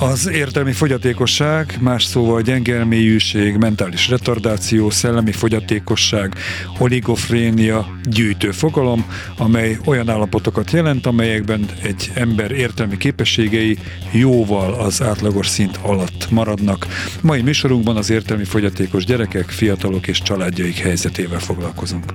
[0.00, 6.34] Az értelmi fogyatékosság, más szóval gyengelmélyűség, mentális retardáció, szellemi fogyatékosság,
[6.78, 9.06] oligofrénia gyűjtő fogalom,
[9.36, 13.78] amely olyan állapotokat jelent, amelyekben egy ember értelmi képességei
[14.10, 16.86] jóval az átlagos szint alatt maradnak.
[17.22, 22.12] Mai műsorunkban az értelmi fogyatékos gyerekek, fiatalok és családjaik helyzetével foglalkozunk.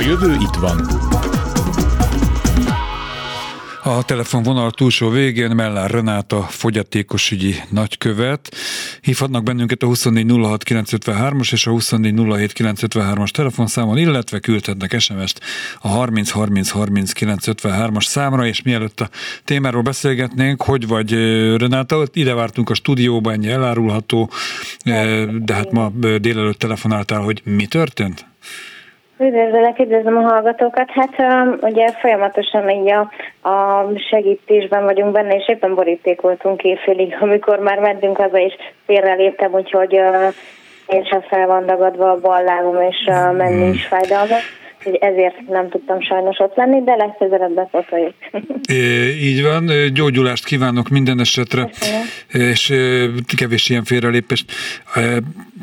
[0.00, 1.06] Jövő itt van.
[3.88, 8.54] A telefonvonal túlsó végén Mellár Renáta fogyatékosügyi nagykövet.
[9.00, 15.40] Hívhatnak bennünket a 2406953-as és a 2407953-as telefonszámon, illetve küldhetnek SMS-t
[15.80, 19.08] a 30303953-as számra, és mielőtt a
[19.44, 21.12] témáról beszélgetnénk, hogy vagy
[21.56, 24.30] Renáta, ide vártunk a stúdióba, ennyi elárulható,
[25.42, 25.88] de hát ma
[26.20, 28.26] délelőtt telefonáltál, hogy mi történt?
[29.18, 30.90] Üdvözlök, üdvözlöm a hallgatókat.
[30.90, 31.14] Hát
[31.60, 33.10] ugye folyamatosan így a,
[33.48, 38.54] a segítésben vagyunk benne, és éppen borítékoltunk évfélig, amikor már mentünk haza, és
[38.86, 39.92] félreléptem, úgyhogy
[40.86, 44.36] én sem fel van dagadva a bal lábam, és menni is fájdalma
[44.86, 48.14] hogy ezért nem tudtam sajnos ott lenni, de legközelebb befotoljuk.
[49.28, 52.02] Így van, gyógyulást kívánok minden esetre, Köszönöm.
[52.28, 52.72] és
[53.36, 54.52] kevés ilyen félrelépést.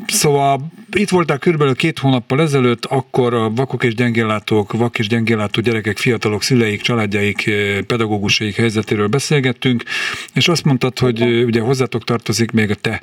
[0.06, 0.60] Szóval
[0.92, 5.96] itt voltál körülbelül két hónappal ezelőtt, akkor a vakok és gyengéllátók, vak és gyengéllátó gyerekek,
[5.96, 7.50] fiatalok, szüleik, családjaik,
[7.86, 9.82] pedagógusaik helyzetéről beszélgettünk,
[10.34, 13.02] és azt mondtad, hogy ugye hozzátok tartozik még a te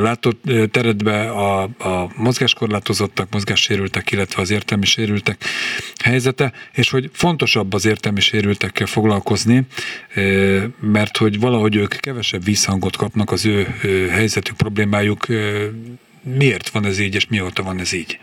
[0.00, 5.17] látott teredbe a, a mozgáskorlátozottak, mozgássérültek, illetve az értelmi sérültek
[6.04, 9.62] helyzete, és hogy fontosabb az értelmi sérültekkel foglalkozni,
[10.80, 13.66] mert hogy valahogy ők kevesebb vízhangot kapnak az ő
[14.10, 15.26] helyzetük, problémájuk
[16.22, 18.18] miért van ez így, és mióta van ez így?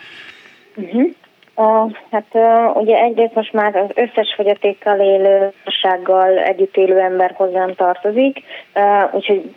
[0.76, 1.14] Uh-huh.
[1.58, 7.34] A, hát uh, ugye egyrészt most már az összes fogyatékkal élő sággal együtt élő ember
[7.36, 8.44] hozzám tartozik,
[8.76, 9.54] uh, úgyhogy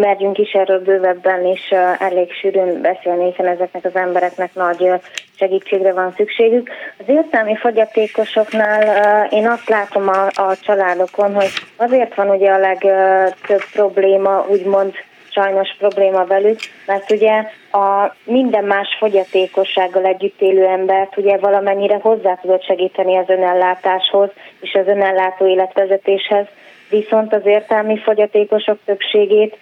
[0.00, 5.00] merjünk is erről bővebben uh, elég sűrűn beszélni, hiszen ezeknek az embereknek nagy uh,
[5.34, 6.70] segítségre van szükségük.
[6.98, 12.58] Az értelmi fogyatékosoknál uh, én azt látom a, a családokon, hogy azért van ugye a
[12.58, 14.92] legtöbb probléma úgymond
[15.32, 22.34] sajnos probléma velük, mert ugye a minden más fogyatékossággal együtt élő embert ugye valamennyire hozzá
[22.34, 24.30] tudod segíteni az önellátáshoz
[24.60, 26.46] és az önellátó életvezetéshez,
[26.90, 29.56] viszont az értelmi fogyatékosok többségét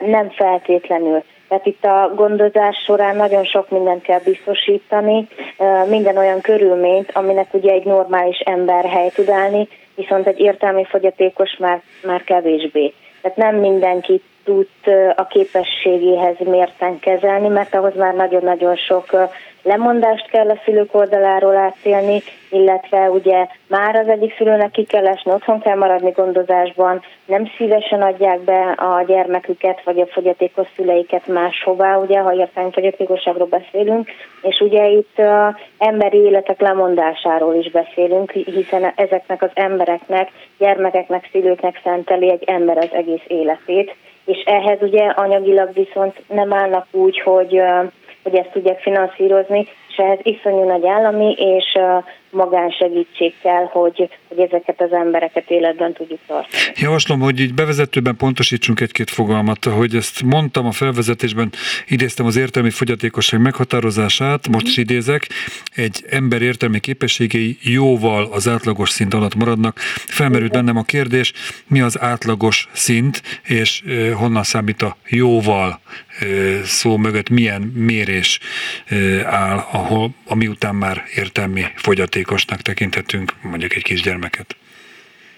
[0.00, 1.22] nem feltétlenül.
[1.48, 5.28] Tehát itt a gondozás során nagyon sok mindent kell biztosítani,
[5.88, 11.56] minden olyan körülményt, aminek ugye egy normális ember hely tud állni, viszont egy értelmi fogyatékos
[11.58, 12.92] már, már kevésbé.
[13.22, 14.68] Tehát nem mindenki tud
[15.16, 19.28] a képességéhez mérten kezelni, mert ahhoz már nagyon-nagyon sok
[19.66, 25.32] lemondást kell a szülők oldaláról átélni, illetve ugye már az egyik szülőnek ki kell esni,
[25.32, 31.96] otthon kell maradni gondozásban, nem szívesen adják be a gyermeküket vagy a fogyatékos szüleiket máshová,
[31.96, 34.10] ugye, ha értelmi fogyatékosságról beszélünk,
[34.42, 41.80] és ugye itt a emberi életek lemondásáról is beszélünk, hiszen ezeknek az embereknek, gyermekeknek, szülőknek
[41.84, 43.94] szenteli egy ember az egész életét,
[44.26, 47.60] és ehhez ugye anyagilag viszont nem állnak úgy, hogy
[48.22, 51.78] hogy ezt tudják finanszírozni, és ehhez iszonyú nagy állami és
[52.30, 56.62] magánsegítség kell, hogy, hogy ezeket az embereket életben tudjuk tartani.
[56.76, 61.52] Javaslom, hogy így bevezetőben pontosítsunk egy-két fogalmat, hogy ezt mondtam a felvezetésben,
[61.86, 65.28] idéztem az értelmi fogyatékosság meghatározását, most is idézek,
[65.74, 69.78] egy ember értelmi képességei jóval az átlagos szint alatt maradnak.
[70.06, 71.32] Felmerült bennem a kérdés,
[71.66, 73.82] mi az átlagos szint, és
[74.14, 75.80] honnan számít a jóval
[76.64, 78.38] szó mögött, milyen mérés
[79.24, 84.56] áll, ahol, ami után már értelmi fogyaték játékosnak tekinthetünk mondjuk egy kisgyermeket?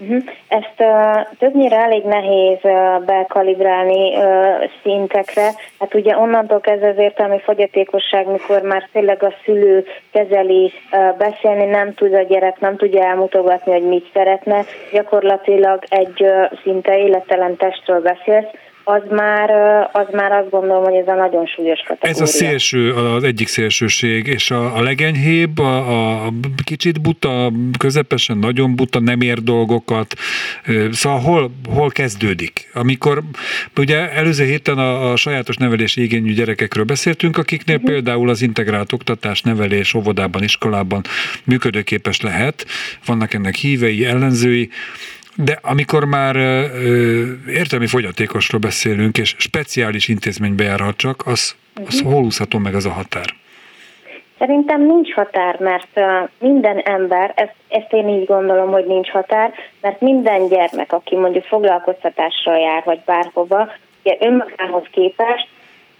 [0.00, 0.22] Uh-huh.
[0.48, 5.50] Ezt uh, többnyire elég nehéz uh, bekalibrálni uh, szintekre.
[5.78, 11.64] Hát ugye onnantól kezdve az értelmi fogyatékosság, mikor már tényleg a szülő kezeli, uh, beszélni
[11.64, 17.56] nem tud a gyerek, nem tudja elmutogatni, hogy mit szeretne, gyakorlatilag egy uh, szinte élettelen
[17.56, 18.50] testről beszélsz,
[18.88, 19.50] az már,
[19.92, 22.10] az már azt gondolom, hogy ez a nagyon súlyos kategória.
[22.10, 26.32] Ez a szélső, az egyik szélsőség, és a, a legenyhébb, a, a
[26.64, 30.14] kicsit buta, közepesen nagyon buta, nem ér dolgokat,
[30.90, 32.70] szóval hol, hol kezdődik?
[32.74, 33.22] Amikor,
[33.76, 37.90] ugye előző héten a, a sajátos nevelési igényű gyerekekről beszéltünk, akiknél uh-huh.
[37.90, 41.02] például az integrált oktatás, nevelés óvodában, iskolában
[41.44, 42.66] működőképes lehet,
[43.06, 44.70] vannak ennek hívei, ellenzői,
[45.44, 46.36] de amikor már
[47.46, 51.56] értelmi fogyatékosról beszélünk, és speciális intézménybe járhat csak, az,
[51.86, 53.26] az hol úszható meg az a határ?
[54.38, 56.00] Szerintem nincs határ, mert
[56.38, 61.44] minden ember, ezt, ezt én így gondolom, hogy nincs határ, mert minden gyermek, aki mondjuk
[61.44, 63.68] foglalkoztatással jár, vagy bárhova,
[64.02, 65.48] ugye önmagához képest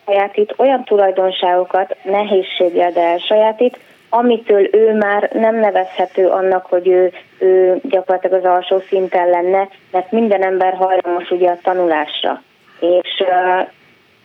[0.06, 7.81] sajátít olyan tulajdonságokat, nehézséggel, de elsajátít, amitől ő már nem nevezhető annak, hogy ő, ő
[7.82, 12.43] gyakorlatilag az alsó szinten lenne, mert minden ember hajlamos ugye a tanulásra.
[12.81, 13.69] És uh,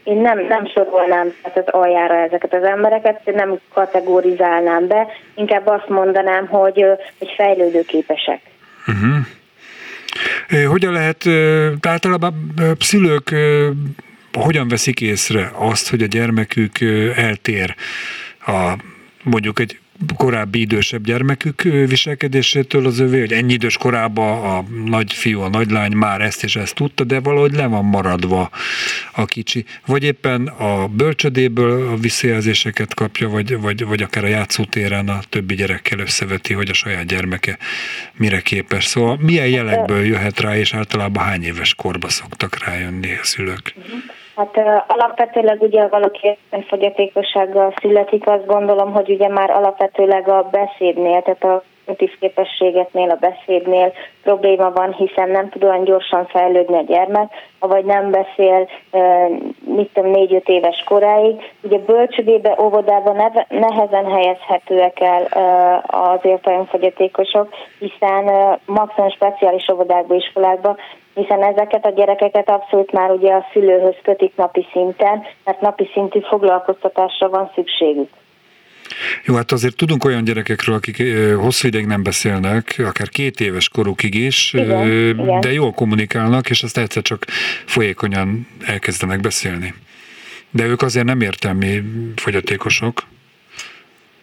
[0.03, 5.89] én nem, nem sorolnám tehát az aljára ezeket az embereket, nem kategorizálnám be, inkább azt
[5.89, 6.85] mondanám, hogy,
[7.19, 8.41] hogy fejlődőképesek.
[8.87, 10.71] Uh-huh.
[10.71, 11.25] Hogyan lehet,
[11.81, 13.35] általában szülők
[14.33, 16.81] hogyan veszik észre azt, hogy a gyermekük
[17.15, 17.75] eltér
[18.45, 18.73] a
[19.23, 19.79] mondjuk egy
[20.15, 26.21] korábbi idősebb gyermekük viselkedésétől az övé, hogy ennyi idős korában a nagyfiú, a nagylány már
[26.21, 28.49] ezt és ezt tudta, de valahogy le van maradva
[29.11, 29.65] a kicsi.
[29.85, 35.55] Vagy éppen a bölcsödéből a visszajelzéseket kapja, vagy, vagy, vagy akár a játszótéren a többi
[35.55, 37.57] gyerekkel összeveti, hogy a saját gyermeke
[38.13, 38.85] mire képes.
[38.85, 43.73] Szóval milyen jelekből jöhet rá, és általában hány éves korba szoktak rájönni a szülők?
[43.75, 43.99] Uh-huh.
[44.35, 46.37] Hát alapvetőleg ugye valaki
[46.67, 53.17] fogyatékossággal születik, azt gondolom, hogy ugye már alapvetőleg a beszédnél, tehát a kognitív képességeknél, a
[53.19, 58.69] beszédnél probléma van, hiszen nem tud olyan gyorsan fejlődni a gyermek, vagy nem beszél,
[59.65, 61.51] mit tudom, négy-öt éves koráig.
[61.61, 65.23] Ugye bölcsödébe, óvodában nehezen helyezhetőek el
[65.87, 67.49] az értelemfogyatékosok,
[67.79, 68.23] hiszen
[68.65, 70.75] maximum speciális óvodákba, iskolákba
[71.13, 76.19] hiszen ezeket a gyerekeket abszolút már ugye a szülőhöz kötik napi szinten, mert napi szintű
[76.19, 78.09] foglalkoztatásra van szükségük.
[79.25, 81.03] Jó, hát azért tudunk olyan gyerekekről, akik
[81.35, 85.39] hosszú ideig nem beszélnek, akár két éves korukig is, igen, igen.
[85.39, 87.25] de jól kommunikálnak, és azt egyszer csak
[87.65, 89.73] folyékonyan elkezdenek beszélni.
[90.49, 91.81] De ők azért nem értelmi
[92.15, 93.03] fogyatékosok.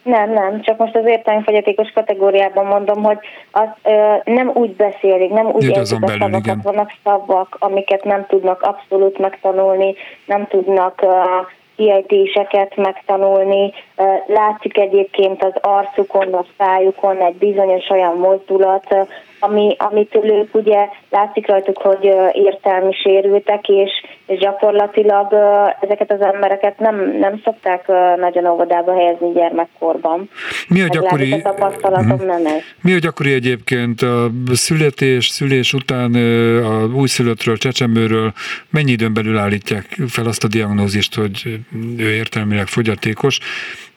[0.03, 1.05] Nem, nem, csak most az
[1.43, 3.17] fogyatékos kategóriában mondom, hogy
[3.51, 6.59] az, ö, nem úgy beszélik, nem úgy érzik a szavakat, igen.
[6.63, 11.07] vannak szavak, amiket nem tudnak abszolút megtanulni, nem tudnak ö,
[11.81, 13.73] kiejtéseket megtanulni.
[14.27, 18.95] Látszik egyébként az arcukon, a szájukon egy bizonyos olyan mozdulat,
[19.43, 23.91] ami, amitől ők ugye látszik rajtuk, hogy értelmi sérültek, és,
[24.25, 25.33] és gyakorlatilag
[25.79, 30.29] ezeket az embereket nem, nem szokták nagyon óvodába helyezni gyermekkorban.
[30.67, 32.27] Mi a gyakori, a tapasztalatom uh-huh.
[32.27, 32.61] nem ez.
[32.81, 36.13] Mi a gyakori egyébként a születés, szülés után
[36.63, 38.31] a újszülöttről, csecsemőről
[38.69, 41.59] mennyi időn belül állítják fel azt a diagnózist, hogy
[41.97, 43.39] ő értelmileg fogyatékos,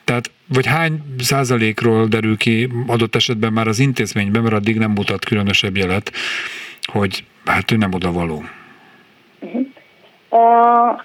[0.05, 5.25] tehát, vagy hány százalékról derül ki adott esetben már az intézményben, mert addig nem mutat
[5.25, 6.13] különösebb jelet,
[6.93, 8.43] hogy hát ő nem oda való.
[9.41, 9.67] Uh-huh.
[10.31, 11.01] Uh,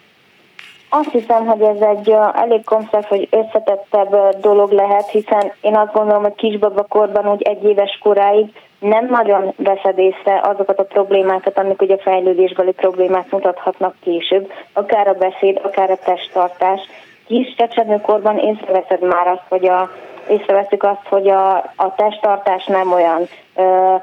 [0.89, 6.21] azt hiszem, hogy ez egy elég komplex, hogy összetettebb dolog lehet, hiszen én azt gondolom,
[6.21, 8.45] hogy kisbabakorban úgy egy éves koráig
[8.79, 15.13] nem nagyon veszed észre azokat a problémákat, amik ugye fejlődésbeli problémát mutathatnak később, akár a
[15.13, 16.81] beszéd, akár a testtartás,
[17.29, 19.89] kis csecsemőkorban észreveszed már azt, hogy a,
[20.29, 23.95] észreveszük azt, hogy a, a testtartás nem olyan, ö,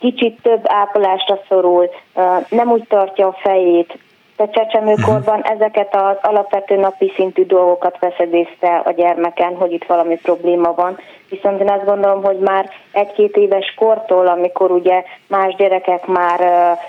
[0.00, 3.98] kicsit több ápolásra szorul, ö, nem úgy tartja a fejét,
[4.36, 5.50] de csecsemőkorban uh-huh.
[5.50, 10.98] ezeket az alapvető napi szintű dolgokat veszed észre a gyermeken, hogy itt valami probléma van.
[11.28, 16.40] Viszont én azt gondolom, hogy már egy-két éves kortól, amikor ugye más gyerekek már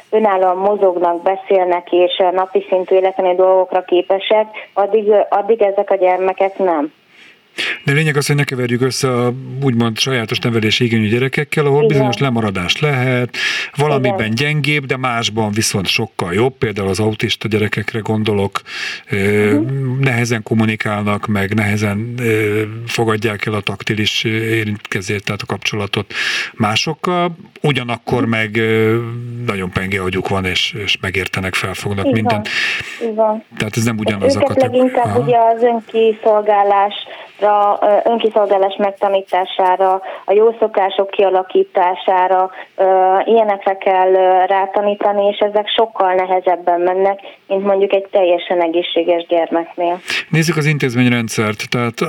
[0.10, 6.94] önállóan mozognak, beszélnek és napi szintű életeni dolgokra képesek, addig, addig ezek a gyermekek nem.
[7.84, 11.88] De lényeg az, hogy ne keverjük össze a úgymond sajátos nevelés igényű gyerekekkel, ahol Igen.
[11.88, 13.38] bizonyos lemaradás lehet,
[13.76, 14.36] valamiben Igen.
[14.36, 18.62] gyengébb, de másban viszont sokkal jobb, például az autista gyerekekre gondolok,
[19.12, 20.00] uh-huh.
[20.00, 22.16] nehezen kommunikálnak meg, nehezen
[22.88, 26.14] fogadják el a taktilis érintkezést, tehát a kapcsolatot
[26.54, 28.30] másokkal, ugyanakkor uh-huh.
[28.30, 28.62] meg
[29.46, 32.50] nagyon penge agyuk van, és, és megértenek, felfognak mindent.
[33.02, 33.44] Igen.
[33.58, 34.84] Tehát ez nem ugyanaz a kategória.
[34.84, 36.94] leginkább ugye az önkiszolgálás
[38.04, 42.52] önkiszolgálás megtanítására, a jó szokások kialakítására,
[43.25, 44.12] ilyenekre kell
[44.46, 50.00] rátanítani, és ezek sokkal nehezebben mennek, mint mondjuk egy teljesen egészséges gyermeknél.
[50.30, 52.02] Nézzük az intézményrendszert, tehát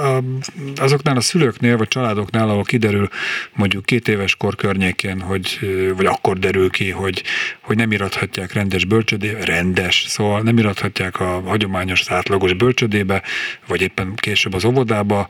[0.81, 3.09] azoknál a szülőknél, vagy családoknál, ahol kiderül
[3.57, 5.59] mondjuk két éves kor környékén, hogy,
[5.97, 7.23] vagy akkor derül ki, hogy,
[7.61, 13.23] hogy nem irathatják rendes bölcsödébe, rendes, szóval nem irathatják a hagyományos, átlagos bölcsödébe,
[13.69, 15.25] vagy éppen később az óvodába,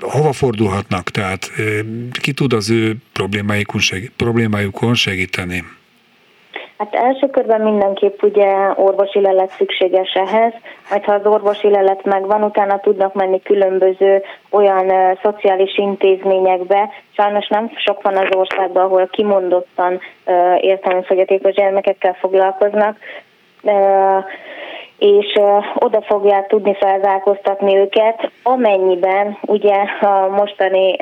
[0.00, 1.50] hova, hova fordulhatnak, tehát
[2.20, 2.96] ki tud az ő
[4.16, 5.64] problémájukon segíteni?
[6.80, 10.52] Hát első körben mindenképp ugye orvosi lelet szükséges ehhez,
[10.90, 16.90] majd ha az orvosi lelet megvan, utána tudnak menni különböző olyan uh, szociális intézményekbe.
[17.16, 22.98] Sajnos nem sok van az országban, ahol kimondottan uh, értelmi fogyatékos gyermekekkel foglalkoznak.
[25.00, 25.38] És
[25.74, 30.96] oda fogják tudni felzárkóztatni őket, amennyiben ugye a mostani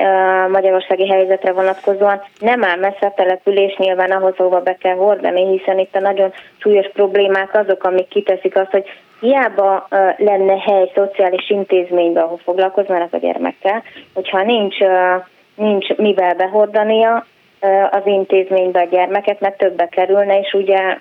[0.51, 5.79] magyarországi helyzetre vonatkozóan nem áll messze a település nyilván ahhoz, hova be kell hordani, hiszen
[5.79, 8.85] itt a nagyon súlyos problémák azok, amik kiteszik azt, hogy
[9.19, 9.87] hiába
[10.17, 14.77] lenne hely szociális intézményben, ahol foglalkoznának a gyermekkel, hogyha nincs,
[15.55, 17.25] nincs mivel behordania,
[17.91, 20.97] az intézménybe a gyermeket, mert többe kerülne, és ugye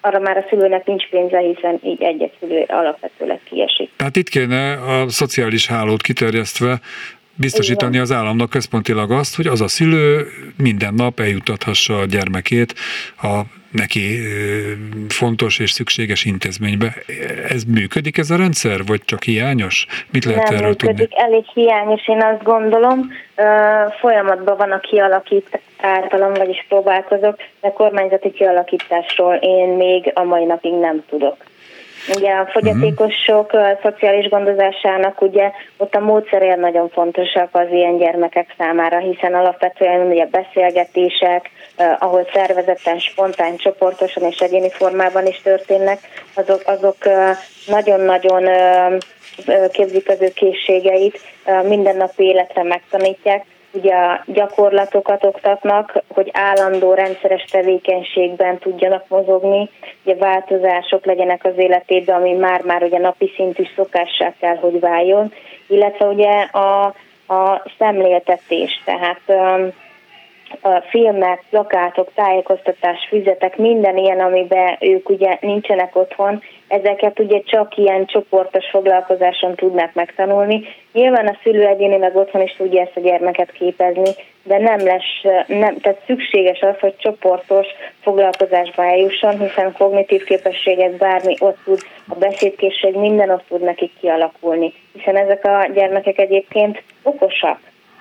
[0.00, 3.90] arra már a szülőnek nincs pénze, hiszen így egy szülő alapvetőleg kiesik.
[3.96, 6.80] Tehát itt kéne a szociális hálót kiterjesztve
[7.38, 10.26] biztosítani az államnak központilag azt, hogy az a szülő
[10.56, 12.74] minden nap eljutathassa a gyermekét
[13.22, 13.40] a
[13.70, 14.18] neki
[15.08, 16.94] fontos és szükséges intézménybe.
[17.48, 19.86] Ez működik ez a rendszer, vagy csak hiányos?
[20.12, 21.24] Mit lehet Nem erről működik, tudni?
[21.24, 23.10] elég hiányos, én azt gondolom.
[24.00, 30.72] Folyamatban van a kialakít általam, vagyis próbálkozok, de kormányzati kialakításról én még a mai napig
[30.72, 31.36] nem tudok.
[32.14, 33.78] Ugye a fogyatékosok uh-huh.
[33.82, 40.26] szociális gondozásának ugye ott a módszerél nagyon fontosak az ilyen gyermekek számára, hiszen alapvetően ugye
[40.26, 41.50] beszélgetések,
[41.98, 45.98] ahol szervezetten, spontán, csoportosan és egyéni formában is történnek,
[46.34, 46.96] azok, azok
[47.66, 48.44] nagyon-nagyon
[49.72, 51.20] képzik az ő készségeit,
[51.62, 53.44] mindennapi életre megtanítják,
[53.78, 59.70] ugye a gyakorlatokat oktatnak, hogy állandó rendszeres tevékenységben tudjanak mozogni,
[60.04, 65.32] ugye változások legyenek az életében, ami már-már ugye napi szintű szokássá kell, hogy váljon,
[65.66, 66.84] illetve ugye a,
[67.34, 69.20] a szemléltetés, tehát
[70.90, 78.06] filmek, plakátok, tájékoztatás, füzetek, minden ilyen, amiben ők ugye nincsenek otthon, ezeket ugye csak ilyen
[78.06, 80.62] csoportos foglalkozáson tudnák megtanulni.
[80.92, 84.10] Nyilván a szülő egyénileg otthon is tudja ezt a gyermeket képezni,
[84.42, 87.66] de nem lesz, nem, tehát szükséges az, hogy csoportos
[88.02, 91.78] foglalkozásba eljusson, hiszen kognitív képességek bármi ott tud,
[92.08, 97.58] a beszédkészség minden ott tud nekik kialakulni, hiszen ezek a gyermekek egyébként okosak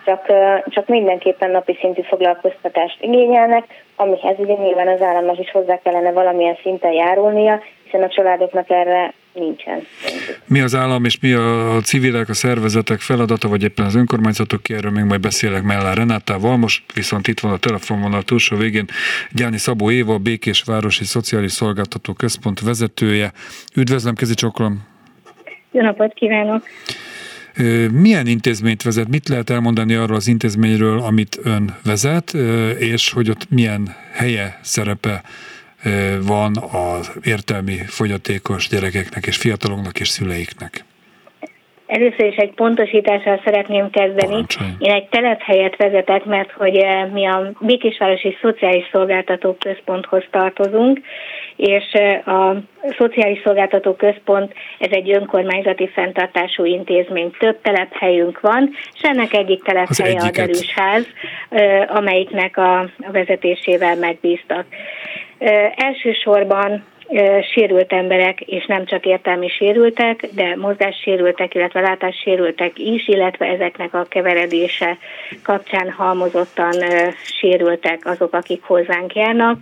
[0.08, 0.26] csak,
[0.70, 3.64] csak mindenképpen napi szintű foglalkoztatást igényelnek,
[3.96, 9.14] amihez ugye nyilván az államnak is hozzá kellene valamilyen szinten járulnia, hiszen a családoknak erre
[9.34, 9.88] nincsen.
[10.46, 14.74] Mi az állam és mi a civilek, a szervezetek feladata, vagy éppen az önkormányzatok, ki
[14.74, 16.58] erről még majd beszélek mellá Renátával.
[16.58, 18.86] Most viszont itt van a telefonvonal túlsó végén
[19.32, 23.32] Gyáni Szabó Éva, a Békés Városi Szociális Szolgáltató Központ vezetője.
[23.76, 24.88] Üdvözlöm, kezi csokolom!
[25.72, 26.64] Jó napot kívánok!
[27.92, 29.08] Milyen intézményt vezet?
[29.08, 32.34] Mit lehet elmondani arról az intézményről, amit ön vezet,
[32.80, 35.22] és hogy ott milyen helye, szerepe
[36.28, 40.86] van az értelmi fogyatékos gyerekeknek és fiataloknak és szüleiknek?
[41.88, 44.28] Először is egy pontosítással szeretném kezdeni.
[44.28, 44.70] Parancsolj.
[44.78, 51.00] Én egy telephelyet vezetek, mert hogy mi a Békésvárosi Szociális Szolgáltató Központhoz tartozunk,
[51.58, 51.94] és
[52.26, 52.56] a
[52.98, 57.32] Szociális Szolgáltató Központ ez egy önkormányzati fenntartású intézmény.
[57.40, 61.08] Több telephelyünk van, és ennek egyik telephelye a Derűsház,
[61.88, 64.66] amelyiknek a vezetésével megbíztak.
[65.76, 66.84] Elsősorban
[67.54, 74.06] sérült emberek, és nem csak értelmi sérültek, de mozgássérültek, illetve látássérültek is, illetve ezeknek a
[74.10, 74.98] keveredése
[75.44, 76.74] kapcsán halmozottan
[77.24, 79.58] sérültek azok, akik hozzánk járnak.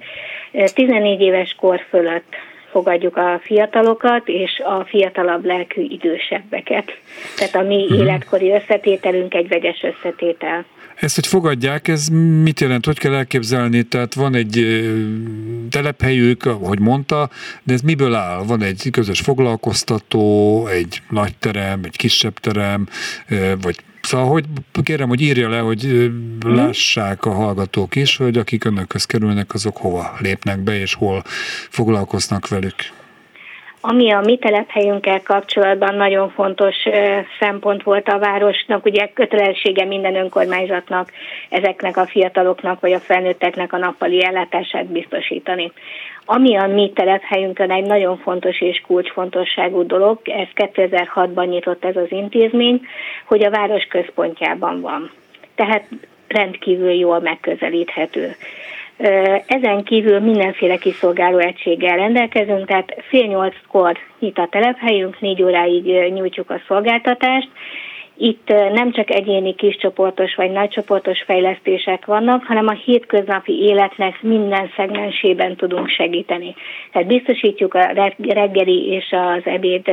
[0.74, 2.36] 14 éves kor fölött
[2.76, 6.92] fogadjuk a fiatalokat és a fiatalabb lelkű idősebbeket.
[7.38, 8.02] Tehát a mi mhm.
[8.02, 10.66] életkori összetételünk egy vegyes összetétel.
[10.96, 12.08] Ezt, hogy fogadják, ez
[12.44, 12.86] mit jelent?
[12.86, 13.84] Hogy kell elképzelni?
[13.84, 14.66] Tehát van egy
[15.70, 17.30] telephelyük, ahogy mondta,
[17.64, 18.44] de ez miből áll?
[18.44, 22.88] Van egy közös foglalkoztató, egy nagy terem, egy kisebb terem,
[23.62, 24.46] vagy Szóval, hogy
[24.84, 26.56] kérem, hogy írja le, hogy mhm.
[26.56, 31.24] lássák a hallgatók is, hogy akik önökhöz kerülnek, azok hova lépnek be, és hol
[31.70, 32.76] foglalkoznak velük.
[33.88, 36.76] Ami a mi telephelyünkkel kapcsolatban nagyon fontos
[37.40, 41.12] szempont volt a városnak, ugye kötelessége minden önkormányzatnak
[41.50, 45.72] ezeknek a fiataloknak vagy a felnőtteknek a nappali ellátását biztosítani.
[46.26, 52.12] Ami a mi telephelyünkön egy nagyon fontos és kulcsfontosságú dolog, ez 2006-ban nyitott ez az
[52.12, 52.82] intézmény,
[53.26, 55.12] hogy a város központjában van.
[55.56, 55.84] Tehát
[56.28, 58.36] rendkívül jól megközelíthető.
[59.48, 66.50] Ezen kívül mindenféle kiszolgáló egységgel rendelkezünk, tehát fél nyolckor nyit a telephelyünk, négy óráig nyújtjuk
[66.50, 67.50] a szolgáltatást.
[68.18, 75.56] Itt nem csak egyéni kiscsoportos vagy nagycsoportos fejlesztések vannak, hanem a hétköznapi életnek minden szegmensében
[75.56, 76.56] tudunk segíteni.
[76.92, 79.92] Tehát biztosítjuk a reggeli és az ebéd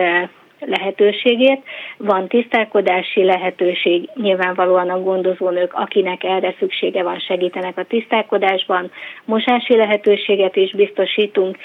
[0.66, 1.62] lehetőségét.
[1.96, 8.90] Van tisztálkodási lehetőség, nyilvánvalóan a gondozónők, akinek erre szüksége van, segítenek a tisztálkodásban.
[9.25, 11.57] Mosási lehetőséget is biztosítunk,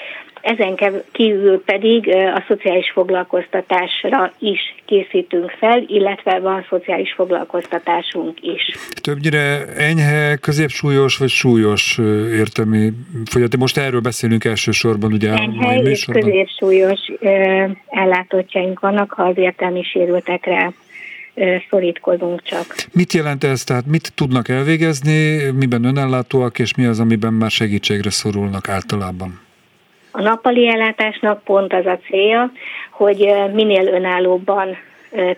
[0.42, 0.78] ezen
[1.12, 8.62] kívül pedig a szociális foglalkoztatásra is készítünk fel, illetve van szociális foglalkoztatásunk is.
[9.00, 11.98] Többnyire enyhe, középsúlyos vagy súlyos
[12.32, 12.90] értelmi
[13.30, 13.56] fogyat.
[13.56, 17.00] Most erről beszélünk elsősorban, ugye enyhe a és középsúlyos
[17.88, 20.72] ellátottjaink vannak, ha az értelmi sérültekre
[21.70, 22.74] szorítkozunk csak.
[22.92, 23.64] Mit jelent ez?
[23.64, 29.40] Tehát mit tudnak elvégezni, miben önellátóak, és mi az, amiben már segítségre szorulnak általában?
[30.18, 32.50] A nappali ellátásnak pont az a célja,
[32.90, 34.76] hogy minél önállóbban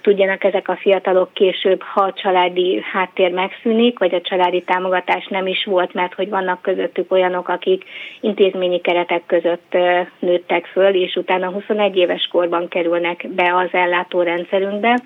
[0.02, 5.46] tudjanak ezek a fiatalok később, ha a családi háttér megszűnik, vagy a családi támogatás nem
[5.46, 7.84] is volt, mert hogy vannak közöttük olyanok, akik
[8.20, 9.76] intézményi keretek között
[10.18, 15.00] nőttek föl, és utána 21 éves korban kerülnek be az ellátórendszerünkbe.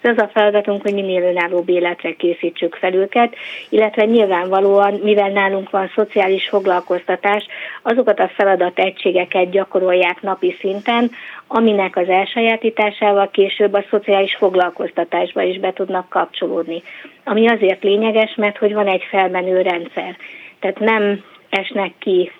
[0.00, 3.34] Ez az a feladatunk, hogy minél önállóbb életre készítsük fel őket,
[3.68, 7.46] illetve nyilvánvalóan, mivel nálunk van szociális foglalkoztatás,
[7.82, 11.10] azokat a feladat egységeket gyakorolják napi szinten,
[11.46, 16.82] aminek az elsajátításával később a szociális foglalkoztatásba is be tudnak kapcsolódni.
[17.24, 20.16] Ami azért lényeges, mert hogy van egy felmenő rendszer.
[20.60, 22.30] Tehát nem esnek ki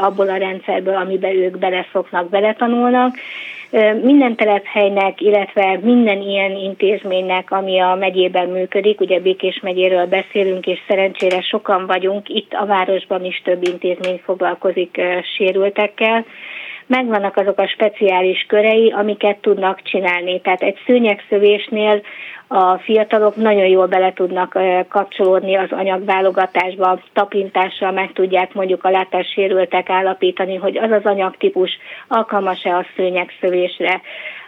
[0.00, 3.16] abból a rendszerből, amiben ők beleszoknak, beletanulnak.
[4.02, 10.78] Minden telephelynek, illetve minden ilyen intézménynek, ami a megyében működik, ugye Békés megyéről beszélünk, és
[10.88, 15.00] szerencsére sokan vagyunk, itt a városban is több intézmény foglalkozik
[15.36, 16.24] sérültekkel,
[16.86, 20.40] megvannak azok a speciális körei, amiket tudnak csinálni.
[20.40, 22.02] Tehát egy szőnyegszövésnél
[22.48, 29.90] a fiatalok nagyon jól bele tudnak kapcsolódni az anyagválogatásba, tapintással meg tudják mondjuk a látássérültek
[29.90, 31.70] állapítani, hogy az az anyagtípus
[32.08, 34.00] alkalmas-e a szőnyegszövésre.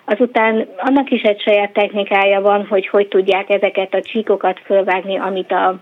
[0.05, 5.53] Azután annak is egy saját technikája van, hogy hogy tudják ezeket a csíkokat fölvágni, amit
[5.53, 5.77] a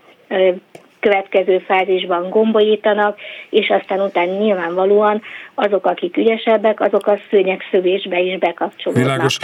[1.08, 3.18] következő fázisban gombolítanak,
[3.50, 5.22] és aztán utána nyilvánvalóan
[5.54, 9.04] azok, akik ügyesebbek, azok a szőnyegszövésbe is bekapcsolódnak.
[9.04, 9.38] Világos.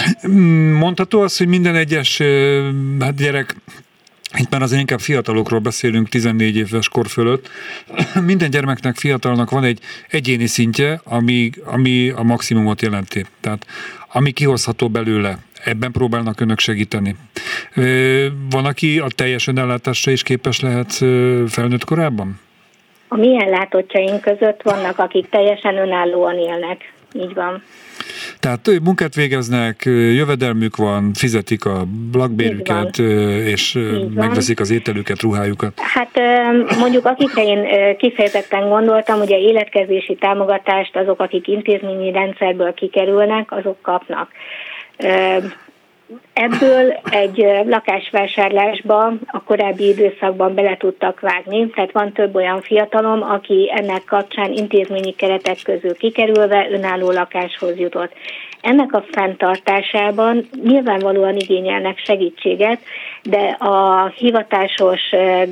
[0.79, 2.23] Mondható az, hogy minden egyes
[3.01, 3.55] hát gyerek
[4.39, 7.49] itt már azért inkább fiatalokról beszélünk 14 éves kor fölött.
[8.31, 13.25] Minden gyermeknek, fiatalnak van egy egyéni szintje, ami, ami a maximumot jelenti.
[13.41, 13.67] Tehát
[14.13, 15.39] ami kihozható belőle.
[15.65, 17.17] Ebben próbálnak önök segíteni.
[18.51, 20.93] Van, aki a teljes önellátásra is képes lehet
[21.49, 22.41] felnőtt korában?
[23.09, 26.93] A mi ellátottjaink között vannak, akik teljesen önállóan élnek.
[27.15, 27.63] Így van.
[28.39, 32.99] Tehát munkát végeznek, jövedelmük van, fizetik a lakbérüket,
[33.45, 33.79] és
[34.15, 35.81] megveszik az ételüket, ruhájukat.
[35.81, 36.21] Hát
[36.79, 44.31] mondjuk akikre én kifejezetten gondoltam, ugye életkezési támogatást azok, akik intézményi rendszerből kikerülnek, azok kapnak.
[46.33, 53.73] Ebből egy lakásvásárlásba a korábbi időszakban bele tudtak vágni, tehát van több olyan fiatalom, aki
[53.75, 58.13] ennek kapcsán intézményi keretek közül kikerülve önálló lakáshoz jutott.
[58.61, 62.79] Ennek a fenntartásában nyilvánvalóan igényelnek segítséget,
[63.23, 65.01] de a hivatásos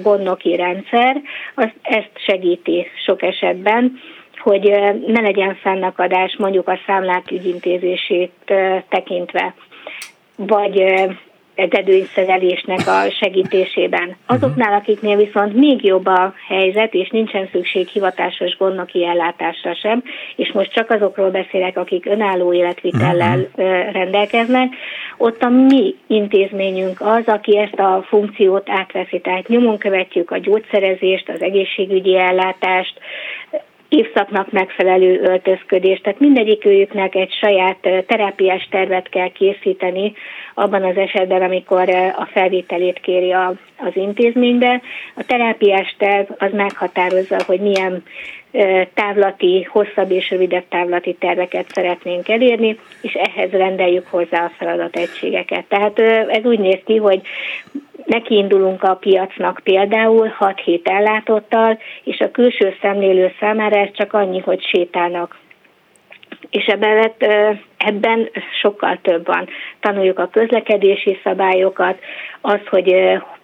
[0.02, 1.20] gondnoki rendszer
[1.54, 4.00] az ezt segíti sok esetben,
[4.40, 4.62] hogy
[5.06, 8.32] ne legyen fennakadás mondjuk a számlák ügyintézését
[8.88, 9.54] tekintve
[10.36, 10.84] vagy
[11.54, 14.16] edőnyszerelésnek a segítésében.
[14.26, 20.02] Azoknál, akiknél viszont még jobb a helyzet, és nincsen szükség hivatásos gondnoki ellátásra sem,
[20.36, 23.92] és most csak azokról beszélek, akik önálló életvitellel uh-huh.
[23.92, 24.74] rendelkeznek,
[25.16, 29.20] ott a mi intézményünk az, aki ezt a funkciót átveszi.
[29.20, 32.98] Tehát nyomon követjük a gyógyszerezést, az egészségügyi ellátást,
[33.90, 36.02] évszaknak megfelelő öltözködést.
[36.02, 40.12] Tehát mindegyik őjüknek egy saját terápiás tervet kell készíteni
[40.54, 44.82] abban az esetben, amikor a felvételét kéri a, az intézménybe.
[45.14, 48.02] A terápiás terv az meghatározza, hogy milyen
[48.94, 55.64] távlati, hosszabb és rövidebb távlati terveket szeretnénk elérni, és ehhez rendeljük hozzá a feladategységeket.
[55.68, 55.98] Tehát
[56.28, 57.20] ez úgy néz ki, hogy
[58.10, 64.62] nekiindulunk a piacnak például 6-7 ellátottal, és a külső szemlélő számára ez csak annyi, hogy
[64.62, 65.38] sétálnak
[66.50, 67.12] és ebben,
[67.76, 69.48] ebben sokkal több van.
[69.80, 71.98] Tanuljuk a közlekedési szabályokat,
[72.40, 72.94] az, hogy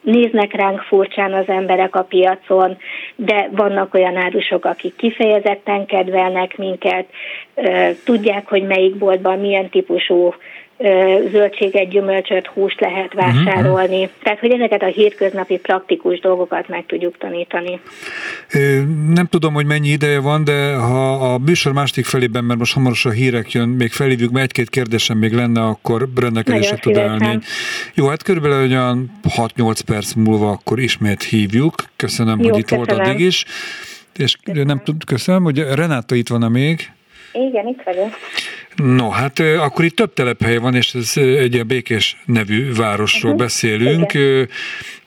[0.01, 2.77] néznek ránk furcsán az emberek a piacon,
[3.17, 7.07] de vannak olyan árusok, akik kifejezetten kedvelnek minket,
[8.05, 10.35] tudják, hogy melyik boltban milyen típusú
[11.33, 14.03] zöldséget, gyümölcsöt, húst lehet mhm, vásárolni.
[14.03, 14.11] Uh-huh.
[14.23, 17.81] Tehát, hogy ezeket a hétköznapi praktikus dolgokat meg tudjuk tanítani.
[19.15, 23.13] Nem tudom, hogy mennyi ideje van, de ha a műsor másik felében, mert most hamarosan
[23.13, 27.39] hírek jön, még felhívjuk, mert egy-két kérdésem még lenne, akkor rendelkezésre tud állni.
[27.95, 31.75] Jó, hát körülbelül olyan 6-8 perc múlva akkor ismét hívjuk.
[31.97, 32.85] Köszönöm, Jó, hogy itt köszönöm.
[32.87, 33.45] volt addig is.
[34.17, 34.67] És köszönöm.
[34.67, 36.91] nem tud, köszönöm, hogy Renáta itt van még.
[37.33, 38.09] Igen, itt vagyok.
[38.77, 43.47] No, hát akkor itt több telephely van, és ez egy a Békés nevű városról uh-huh.
[43.47, 44.15] beszélünk.
[44.15, 44.49] Igen.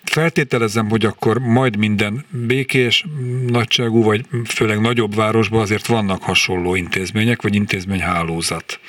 [0.04, 3.06] Feltételezem, hogy akkor majd minden békés
[3.48, 8.80] nagyságú, vagy főleg nagyobb városban azért vannak hasonló intézmények, vagy intézményhálózat.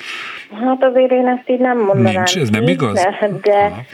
[0.65, 2.13] Hát azért én ezt így nem mondanám.
[2.13, 2.93] Nincs, ez nem igaz?
[2.93, 3.85] De, de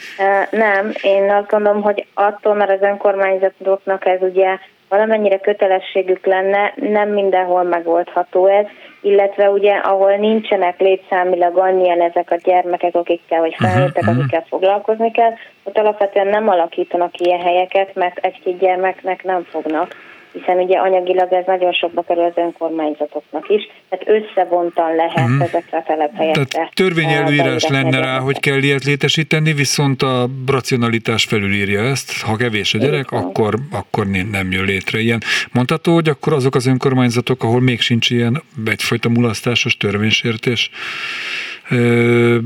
[0.51, 4.57] nem, én azt gondolom, hogy attól, mert az önkormányzatoknak ez ugye
[4.89, 8.65] valamennyire kötelességük lenne, nem mindenhol megoldható ez,
[9.01, 15.11] illetve ugye ahol nincsenek létszámilag annyian ezek a gyermekek, akikkel, vagy felnőttek, uh-huh, akikkel foglalkozni
[15.11, 15.33] kell,
[15.63, 19.95] ott alapvetően nem alakítanak ilyen helyeket, mert egy-két gyermeknek nem fognak
[20.37, 25.41] hiszen ugye anyagilag ez nagyon sokba kerül az önkormányzatoknak is, tehát összevontan lehet uh-huh.
[25.41, 26.43] ezekre a telephelyekre.
[26.43, 32.73] Tehát törvényelőírás lenne rá, hogy kell ilyet létesíteni, viszont a racionalitás felülírja ezt, ha kevés
[32.73, 35.21] a gyerek, akkor, akkor nem jön létre ilyen.
[35.51, 40.69] Mondható, hogy akkor azok az önkormányzatok, ahol még sincs ilyen egyfajta mulasztásos törvénysértés,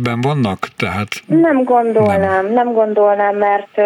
[0.04, 0.68] ben vannak?
[0.78, 3.78] Tehát nem gondolnám, nem, nem gondolnám, mert,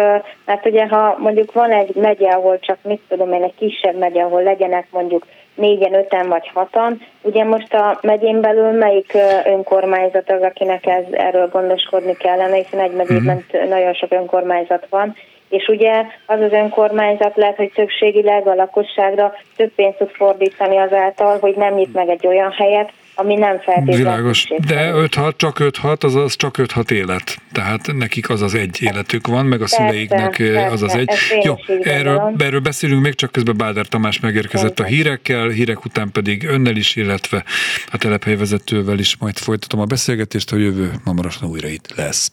[0.44, 4.22] mert ugye ha mondjuk van egy megye, ahol csak mit tudom én, egy kisebb megye,
[4.22, 7.00] ahol legyenek mondjuk négyen, öten vagy hatan.
[7.22, 12.94] Ugye most a megyén belül melyik önkormányzat az, akinek ez, erről gondoskodni kellene, hiszen egy
[12.94, 13.68] megyében uh-huh.
[13.68, 15.14] nagyon sok önkormányzat van,
[15.48, 21.38] és ugye az az önkormányzat lehet, hogy többségileg a lakosságra több pénzt tud fordítani azáltal,
[21.38, 23.96] hogy nem nyit meg egy olyan helyet, ami nem feltétlenül.
[23.96, 27.36] Világos, de 5-6, csak 5-6, az, az csak 5-6 élet.
[27.52, 31.10] Tehát nekik az az egy életük van, meg a persze, szüleiknek persze, az az egy.
[31.42, 34.92] Jó, erről, erről beszélünk még, csak közben Báder Tamás megérkezett persze.
[34.92, 37.44] a hírekkel, hírek után pedig önnel is, illetve
[37.92, 42.32] a telephelyvezetővel is majd folytatom a beszélgetést, a jövő hamarosan újra itt lesz.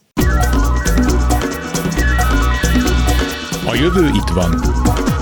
[3.66, 5.13] A jövő itt van.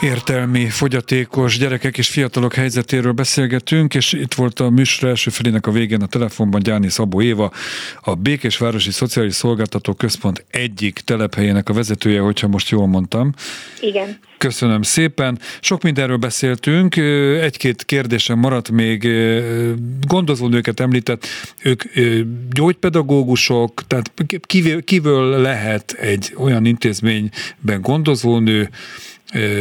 [0.00, 5.70] Értelmi fogyatékos gyerekek és fiatalok helyzetéről beszélgetünk, és itt volt a műsor első felének a
[5.70, 7.52] végén a telefonban Gyáni Szabó Éva,
[8.00, 13.32] a Békésvárosi Szociális Szolgáltató Központ egyik telephelyének a vezetője, hogyha most jól mondtam.
[13.80, 14.18] Igen.
[14.38, 15.38] Köszönöm szépen.
[15.60, 16.96] Sok mindenről beszéltünk,
[17.40, 19.08] egy-két kérdésem maradt még.
[20.06, 21.26] Gondozónőket említett,
[21.62, 21.82] ők
[22.52, 24.12] gyógypedagógusok, tehát
[24.84, 28.70] kívül lehet egy olyan intézményben gondozónő,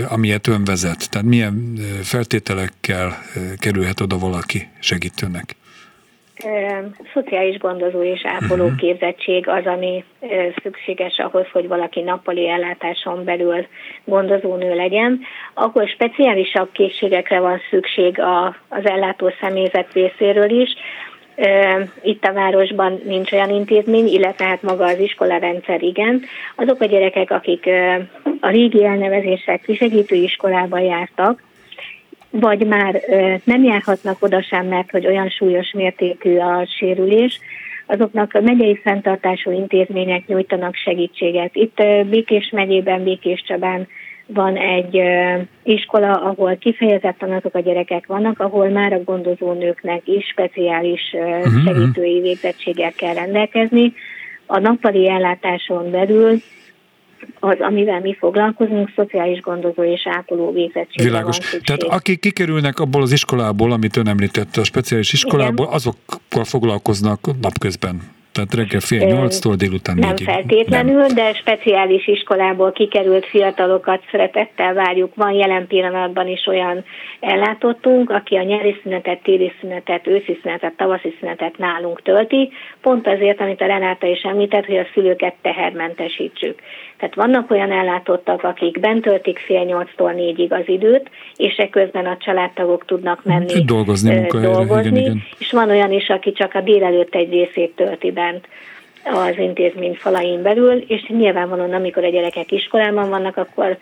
[0.10, 1.10] amilyet ön vezet?
[1.10, 3.18] Tehát milyen feltételekkel
[3.60, 5.56] kerülhet oda valaki segítőnek?
[7.14, 8.80] Szociális gondozó és ápoló uh-huh.
[8.80, 10.04] képzettség az, ami
[10.64, 13.68] szükséges ahhoz, hogy valaki nappali ellátáson belül
[14.06, 15.20] gondozónő legyen.
[15.54, 20.70] Akkor speciálisabb készségekre van szükség a, az ellátó személyzet részéről is,
[22.02, 26.22] itt a városban nincs olyan intézmény, illetve hát maga az iskolarendszer igen.
[26.56, 27.70] Azok a gyerekek, akik
[28.40, 31.44] a régi elnevezések kisegítő iskolában jártak,
[32.30, 33.02] vagy már
[33.44, 37.40] nem járhatnak oda sem, mert hogy olyan súlyos mértékű a sérülés,
[37.86, 41.56] azoknak a megyei fenntartású intézmények nyújtanak segítséget.
[41.56, 43.88] Itt Békés megyében, Békés Csabán
[44.34, 45.02] van egy
[45.64, 51.64] iskola, ahol kifejezetten azok a gyerekek vannak, ahol már a gondozó nőknek is speciális uh-huh.
[51.66, 53.94] segítői végzettséggel kell rendelkezni.
[54.46, 56.42] A nappali ellátáson belül
[57.40, 61.38] az, amivel mi foglalkozunk, szociális gondozó és ápoló végzettségre Világos.
[61.38, 65.76] Van Tehát akik kikerülnek abból az iskolából, amit ön említette, a speciális iskolából, Igen.
[65.76, 68.18] azokkal foglalkoznak napközben.
[68.32, 70.28] Tehát reggel fél nyolctól délután Nem négyig.
[70.28, 71.16] feltétlenül, nem.
[71.16, 75.16] de speciális iskolából kikerült fiatalokat szeretettel várjuk.
[75.16, 76.84] Van jelen pillanatban is olyan
[77.20, 82.52] ellátottunk, aki a nyári szünetet, téli szünetet, őszi szünetet, tavaszi szünetet nálunk tölti,
[82.82, 86.60] pont azért, amit a Renáta is említett, hogy a szülőket tehermentesítsük.
[87.00, 92.18] Tehát vannak olyan ellátottak, akik bent töltik fél nyolctól négyig az időt, és ekközben a
[92.18, 95.24] családtagok tudnak menni dolgozni, dolgozni igen, igen.
[95.38, 98.48] és van olyan is, aki csak a délelőtt egy részét tölti bent
[99.04, 103.78] az intézmény falain belül, és nyilvánvalóan amikor a gyerekek iskolában vannak, akkor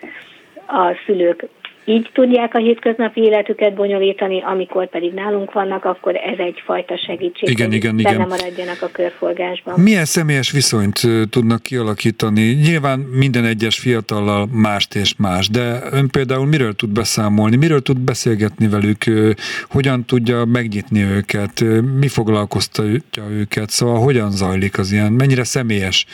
[0.66, 1.48] a szülők
[1.88, 7.66] így tudják a hétköznapi életüket bonyolítani, amikor pedig nálunk vannak, akkor ez egyfajta segítség, igen,
[7.66, 8.16] hogy igen, igen.
[8.28, 9.80] maradjanak a körforgásban.
[9.80, 12.42] Milyen személyes viszonyt tudnak kialakítani?
[12.42, 17.98] Nyilván minden egyes fiatallal mást és más, de ön például miről tud beszámolni, miről tud
[17.98, 19.04] beszélgetni velük,
[19.70, 21.64] hogyan tudja megnyitni őket,
[21.98, 26.06] mi foglalkoztatja őket, szóval hogyan zajlik az ilyen, mennyire személyes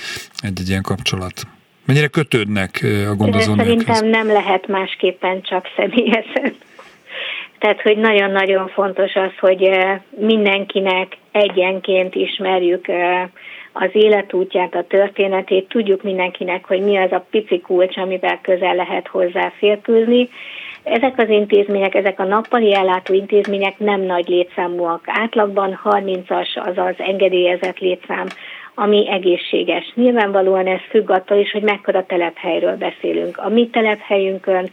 [0.43, 1.47] egy-egy ilyen kapcsolat?
[1.87, 3.67] Mennyire kötődnek a gondozónőkhez?
[3.67, 6.55] Szerintem nem lehet másképpen csak személyesen.
[7.59, 9.69] Tehát, hogy nagyon-nagyon fontos az, hogy
[10.19, 12.87] mindenkinek egyenként ismerjük
[13.73, 19.09] az életútját, a történetét, tudjuk mindenkinek, hogy mi az a pici kulcs, amivel közel lehet
[19.09, 20.29] hozzá férkőzni.
[20.83, 25.03] Ezek az intézmények, ezek a nappali ellátó intézmények nem nagy létszámúak.
[25.07, 28.27] Átlagban 30-as az az engedélyezett létszám
[28.75, 29.93] ami egészséges.
[29.95, 33.39] Nyilvánvalóan ez függ attól is, hogy mekkora telephelyről beszélünk.
[33.39, 34.71] A mi telephelyünkön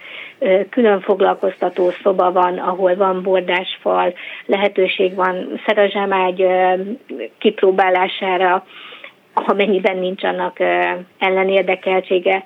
[0.69, 4.13] külön foglalkoztató szoba van, ahol van bordásfal,
[4.45, 6.45] lehetőség van szerazsámágy
[7.37, 8.65] kipróbálására,
[9.33, 10.57] amennyiben nincs annak
[11.19, 12.43] ellenérdekeltsége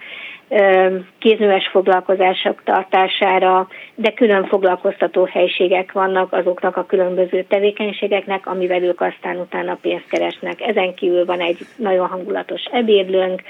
[1.20, 9.38] kézműves foglalkozások tartására, de külön foglalkoztató helységek vannak azoknak a különböző tevékenységeknek, amivel ők aztán
[9.38, 10.62] utána pénzt keresnek.
[10.62, 13.42] Ezen kívül van egy nagyon hangulatos ebédlőnk,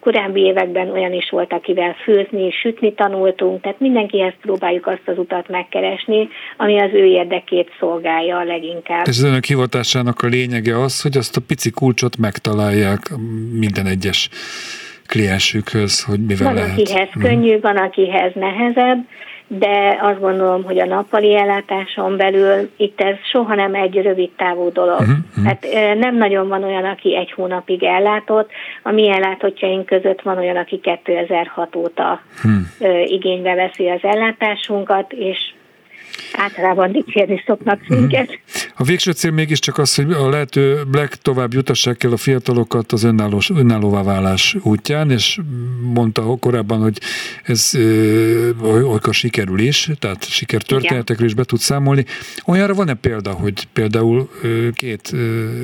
[0.00, 5.48] korábbi években olyan is volt, akivel főzni, sütni tanultunk, tehát mindenkihez próbáljuk azt az utat
[5.48, 9.06] megkeresni, ami az ő érdekét szolgálja a leginkább.
[9.06, 13.00] És az önök hivatásának a lényege az, hogy azt a pici kulcsot megtalálják
[13.52, 14.28] minden egyes
[15.06, 16.70] kliensükhöz, hogy mivel van, lehet.
[16.70, 17.22] akihez hmm.
[17.22, 19.06] könnyű, van, akihez nehezebb,
[19.46, 24.72] de azt gondolom, hogy a nappali ellátáson belül itt ez soha nem egy rövid távú
[24.72, 25.00] dolog.
[25.00, 25.66] Uh-huh, Hát
[25.98, 28.50] nem nagyon van olyan, aki egy hónapig ellátott.
[28.82, 32.72] A mi ellátottjaink között van olyan, aki 2006 óta hmm.
[33.04, 35.38] igénybe veszi az ellátásunkat, és
[36.32, 37.98] általában dicsérni szoknak mhm.
[37.98, 38.28] minket.
[38.28, 38.72] Uh-huh.
[38.76, 43.50] A végső cél mégiscsak az, hogy a lehető legtovább jutassák el a fiatalokat az önállós,
[43.50, 45.38] önállóvá válás útján, és
[45.94, 46.98] mondta korábban, hogy
[47.42, 47.70] ez
[48.62, 52.04] olykor sikerül is, tehát sikertörténetekről is be tud számolni.
[52.46, 54.30] Olyanra van-e példa, hogy például
[54.74, 55.12] két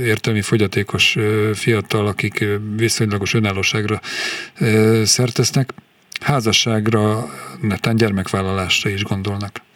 [0.04, 1.16] értelmi fogyatékos
[1.54, 2.44] fiatal, akik
[2.76, 4.00] viszonylagos önállóságra
[5.04, 5.74] szertesznek,
[6.20, 7.26] házasságra,
[7.61, 9.66] netán gyermekvállalásra is gondolnak?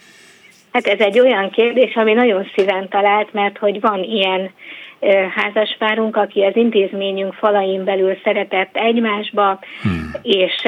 [0.73, 4.51] Hát ez egy olyan kérdés, ami nagyon szíven talált, mert hogy van ilyen
[5.35, 10.11] házaspárunk, aki az intézményünk falain belül szeretett egymásba, hmm.
[10.23, 10.63] és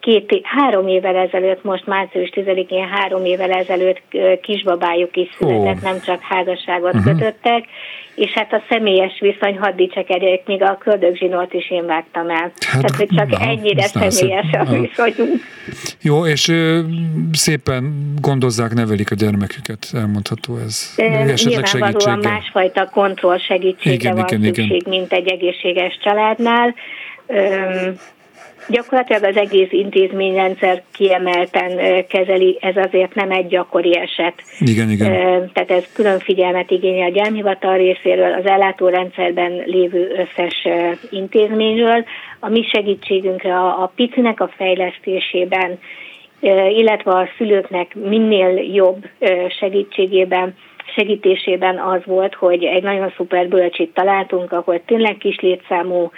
[0.00, 4.02] két, három évvel ezelőtt, most március 10-én három évvel ezelőtt
[4.42, 5.82] kisbabájuk is született, oh.
[5.82, 7.18] nem csak házasságot uh-huh.
[7.18, 7.64] kötöttek,
[8.14, 12.36] és hát a személyes viszony, hadd dicsekedjék, még a köldögzsinót is én vágtam el.
[12.36, 15.40] Hát, Tehát, hogy csak na, ennyire személyes a viszonyunk.
[16.02, 16.80] Jó, és ö,
[17.32, 20.94] szépen gondozzák, nevelik a gyermeküket, elmondható ez.
[20.96, 22.16] Esetleg segítséggel.
[22.16, 24.98] másfajta kontroll segítségre igen, van igen, szükség, igen.
[24.98, 26.74] mint egy egészséges családnál.
[27.26, 27.94] Öm,
[28.68, 34.42] Gyakorlatilag az egész intézményrendszer kiemelten kezeli, ez azért nem egy gyakori eset.
[34.58, 35.10] Igen, igen.
[35.52, 40.66] Tehát ez külön figyelmet igényel a gyámhivatal részéről, az ellátórendszerben lévő összes
[41.10, 42.04] intézményről.
[42.40, 45.78] A mi segítségünkre a, a picinek a fejlesztésében,
[46.76, 49.06] illetve a szülőknek minél jobb
[49.58, 50.54] segítségében
[50.94, 56.10] segítésében az volt, hogy egy nagyon szuper bölcsit találtunk, ahol tényleg kis létszámú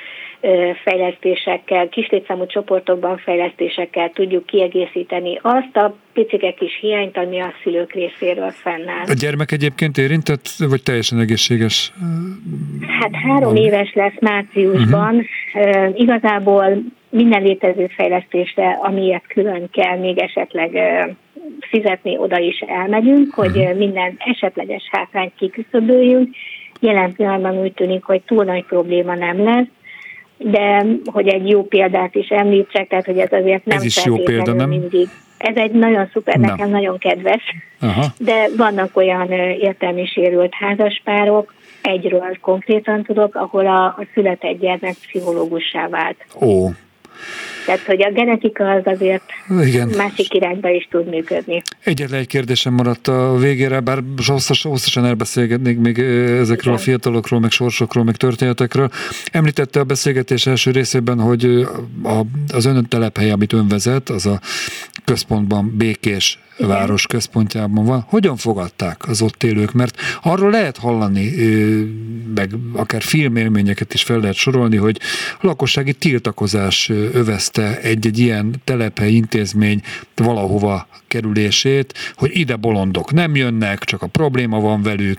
[0.85, 8.51] fejlesztésekkel, kislétszámú csoportokban fejlesztésekkel tudjuk kiegészíteni azt a picike kis hiányt, ami a szülők részéről
[8.51, 9.05] fennáll.
[9.07, 11.93] A gyermek egyébként érintett, vagy teljesen egészséges?
[13.01, 15.15] Hát három éves lesz márciusban.
[15.55, 16.01] Uh-huh.
[16.01, 20.71] Igazából minden létező fejlesztésre, amiért külön kell még esetleg
[21.61, 23.79] fizetni, oda is elmegyünk, hogy uh-huh.
[23.79, 26.29] minden esetleges hátrányt kiküszöböljünk.
[26.81, 29.67] Jelen pillanatban úgy tűnik, hogy túl nagy probléma nem lesz
[30.45, 34.17] de hogy egy jó példát is említsek, tehát hogy ez azért nem ez is jó
[34.17, 34.69] példa, nem?
[34.69, 35.09] mindig.
[35.37, 36.47] Ez egy nagyon szuper, Na.
[36.47, 37.43] nekem nagyon kedves,
[37.81, 38.07] Aha.
[38.19, 45.89] de vannak olyan értelmi sérült házaspárok, egyről konkrétan tudok, ahol a, a született gyermek pszichológussá
[45.89, 46.17] vált.
[46.41, 46.69] Ó,
[47.67, 49.23] tehát, hogy a genetika az azért
[49.61, 49.89] Igen.
[49.97, 51.63] másik irányba is tud működni.
[51.85, 56.75] Egyetlen egy kérdésem maradt a végére, bár hosszas, hosszasan elbeszélgetnék még ezekről Igen.
[56.75, 58.89] a fiatalokról, meg sorsokról, meg történetekről.
[59.33, 61.45] Említette a beszélgetés első részében, hogy
[62.03, 62.21] a,
[62.53, 64.41] az önön telephely, amit ön vezet, az a
[65.05, 66.71] központban békés Igen.
[66.71, 68.05] város központjában van.
[68.09, 69.73] Hogyan fogadták az ott élők?
[69.73, 71.31] Mert arról lehet hallani,
[72.35, 75.01] meg akár filmélményeket is fel lehet sorolni, hogy
[75.41, 79.81] lakossági tiltakozás övezte egy-egy ilyen telephely intézmény
[80.17, 85.19] valahova kerülését, hogy ide bolondok nem jönnek, csak a probléma van velük,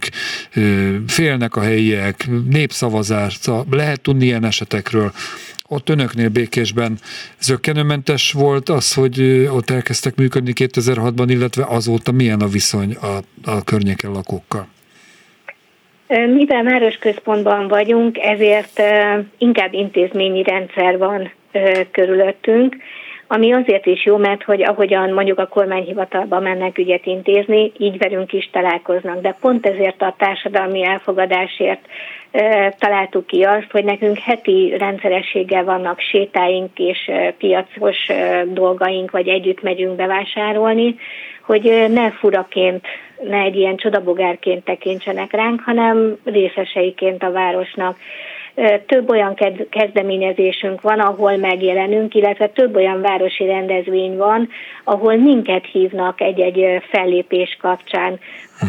[1.08, 5.12] félnek a helyiek, népszavazás, lehet tudni ilyen esetekről
[5.74, 6.98] ott önöknél békésben
[7.40, 13.18] zöggenőmentes volt az, hogy ott elkezdtek működni 2006-ban, illetve azóta milyen a viszony a,
[13.52, 14.68] a környéken lakókkal?
[16.34, 18.82] Mivel városközpontban vagyunk, ezért
[19.38, 21.32] inkább intézményi rendszer van
[21.92, 22.76] körülöttünk,
[23.28, 28.34] ami azért is jó, mert hogy ahogyan mondjuk a kormányhivatalba mennek ügyet intézni, így velünk
[28.34, 29.22] is találkoznak.
[29.22, 31.80] De pont ezért a társadalmi elfogadásért
[32.78, 37.98] találtuk ki azt, hogy nekünk heti rendszerességgel vannak sétáink és piacos
[38.48, 40.96] dolgaink, vagy együtt megyünk bevásárolni,
[41.42, 42.86] hogy ne furaként,
[43.30, 47.98] ne egy ilyen csodabogárként tekintsenek ránk, hanem részeseiként a városnak
[48.86, 49.36] több olyan
[49.70, 54.50] kezdeményezésünk van, ahol megjelenünk, illetve több olyan városi rendezvény van,
[54.84, 58.20] ahol minket hívnak egy-egy fellépés kapcsán.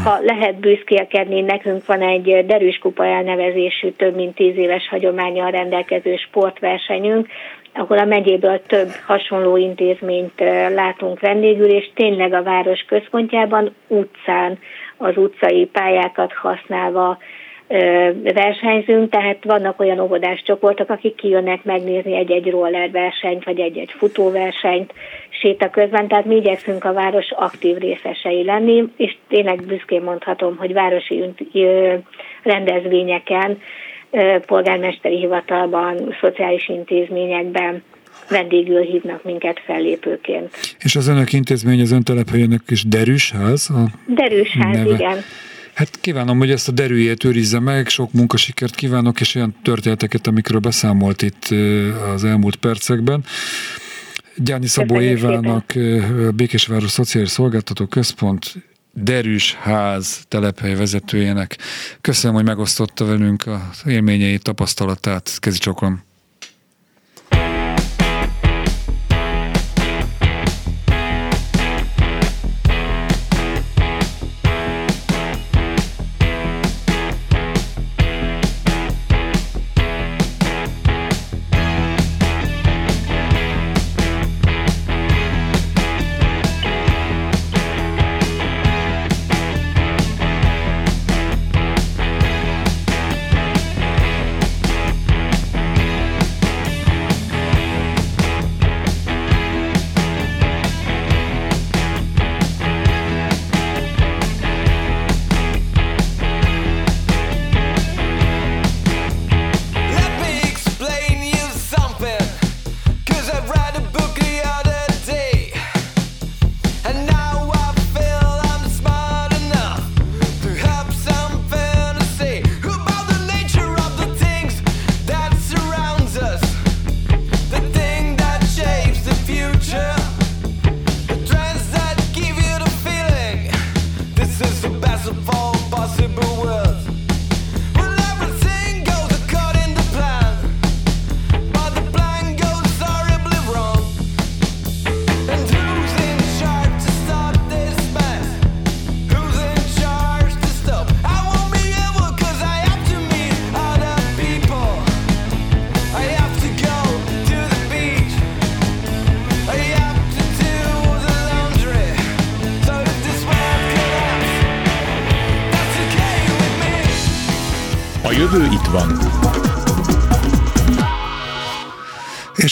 [0.05, 6.17] Ha lehet büszkélkedni, nekünk van egy Derűs Kupa elnevezésű, több mint tíz éves hagyományjal rendelkező
[6.17, 7.27] sportversenyünk,
[7.75, 10.41] ahol a megyéből több hasonló intézményt
[10.75, 14.59] látunk vendégül, és tényleg a város központjában utcán
[14.97, 17.19] az utcai pályákat használva
[18.23, 24.93] versenyzünk, tehát vannak olyan óvodás csoportok, akik kijönnek megnézni egy-egy roller versenyt, vagy egy-egy futóversenyt
[25.29, 30.73] séta közben, tehát mi igyekszünk a város aktív részesei lenni, és tényleg büszkén mondhatom, hogy
[30.73, 31.25] városi
[32.43, 33.59] rendezvényeken,
[34.47, 37.83] polgármesteri hivatalban, szociális intézményekben
[38.31, 40.77] vendégül hívnak minket fellépőként.
[40.79, 43.71] És az önök intézmény, az öntelephelyenek is Derűsház?
[43.71, 44.95] A Derűsház, neve.
[44.95, 45.19] igen.
[45.75, 50.61] Hát kívánom, hogy ezt a derűjét őrizze meg, sok munkasikert kívánok, és olyan történeteket, amikről
[50.61, 51.45] beszámolt itt
[52.15, 53.25] az elmúlt percekben.
[54.37, 55.73] Gyáni Szabó Évának,
[56.35, 58.55] Békésváros Szociális Szolgáltató Központ
[58.93, 61.59] Derűs ház telephely vezetőjének.
[62.01, 65.39] Köszönöm, hogy megosztotta velünk a élményeit, tapasztalatát.
[65.39, 66.03] Kezi csokolom.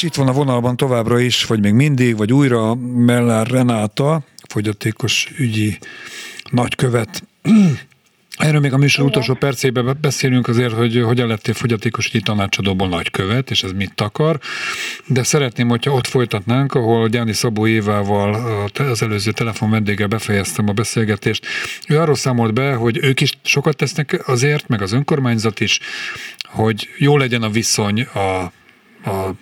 [0.03, 5.29] És itt van a vonalban továbbra is, vagy még mindig, vagy újra Mellár Renáta, fogyatékos
[5.39, 5.79] ügyi
[6.51, 7.23] nagykövet.
[8.37, 9.11] Erről még a műsor Igen.
[9.11, 14.39] utolsó percében beszélünk azért, hogy hogyan lettél fogyatékosügyi tanácsadóból nagykövet, és ez mit akar.
[15.07, 18.35] De szeretném, hogyha ott folytatnánk, ahol Gyáni Szabó Évával,
[18.79, 21.47] az előző telefon vendéggel befejeztem a beszélgetést.
[21.89, 25.81] Ő arról számolt be, hogy ők is sokat tesznek azért, meg az önkormányzat is,
[26.45, 28.43] hogy jó legyen a viszony a,
[29.11, 29.35] a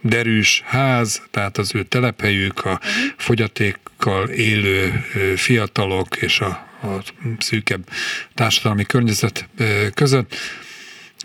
[0.00, 2.80] derűs ház, tehát az ő telephelyük, a
[3.16, 5.04] fogyatékkal élő
[5.36, 7.02] fiatalok és a a
[7.38, 7.88] szűkebb
[8.34, 9.48] társadalmi környezet
[9.94, 10.34] között,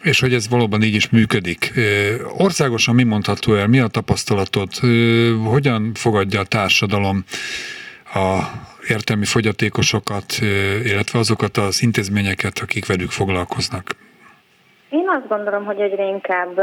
[0.02, 1.74] és hogy ez valóban így is működik.
[2.38, 4.74] Országosan mi mondható el, mi a tapasztalatod,
[5.44, 7.24] hogyan fogadja a társadalom
[8.14, 8.40] a
[8.88, 10.38] értelmi fogyatékosokat,
[10.84, 13.96] illetve azokat az intézményeket, akik velük foglalkoznak?
[14.94, 16.56] Én azt gondolom, hogy egyre inkább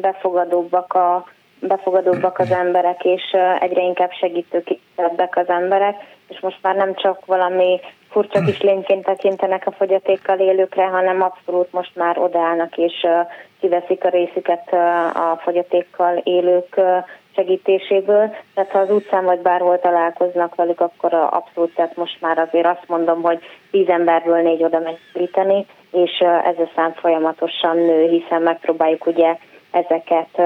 [0.00, 1.24] befogadóbbak a
[1.60, 3.22] befogadóbbak az emberek, és
[3.58, 5.94] egyre inkább segítőképebbek az emberek,
[6.28, 7.80] és most már nem csak valami
[8.10, 13.06] furcsa kis lényként tekintenek a fogyatékkal élőkre, hanem abszolút most már odállnak és
[13.60, 14.72] kiveszik a részüket
[15.14, 16.80] a fogyatékkal élők
[17.34, 18.34] segítéséből.
[18.54, 22.88] Tehát ha az utcán vagy bárhol találkoznak velük, akkor abszolút, tehát most már azért azt
[22.88, 23.38] mondom, hogy
[23.70, 24.98] tíz emberből négy oda megy
[25.90, 29.36] és ez a szám folyamatosan nő, hiszen megpróbáljuk ugye
[29.70, 30.42] ezeket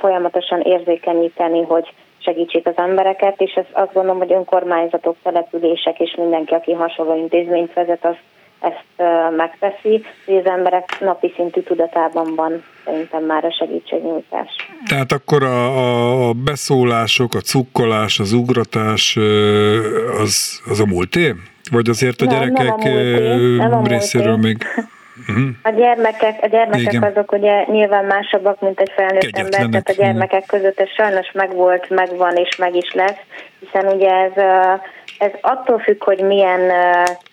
[0.00, 1.92] folyamatosan érzékenyíteni, hogy
[2.24, 7.72] segítsék az embereket, és ez azt gondolom, hogy önkormányzatok, települések és mindenki, aki hasonló intézményt
[7.72, 8.16] vezet, az
[8.64, 14.50] ezt megteszi, hogy az emberek napi szintű tudatában van szerintem már a segítségnyújtás.
[14.88, 19.16] Tehát akkor a, a beszólások, a cukkolás, az ugratás
[20.20, 21.34] az, az a múlté?
[21.70, 24.56] Vagy azért a nem, gyerekek nem a múlté, nem a részéről még...
[25.28, 25.48] Uh-huh.
[25.62, 27.02] A gyermekek, a gyermekek Igen.
[27.02, 31.88] azok ugye nyilván másabbak, mint egy felnőtt ember, tehát a gyermekek között ez sajnos megvolt,
[31.90, 33.18] megvan és meg is lesz,
[33.60, 34.32] hiszen ugye ez,
[35.18, 36.72] ez attól függ, hogy milyen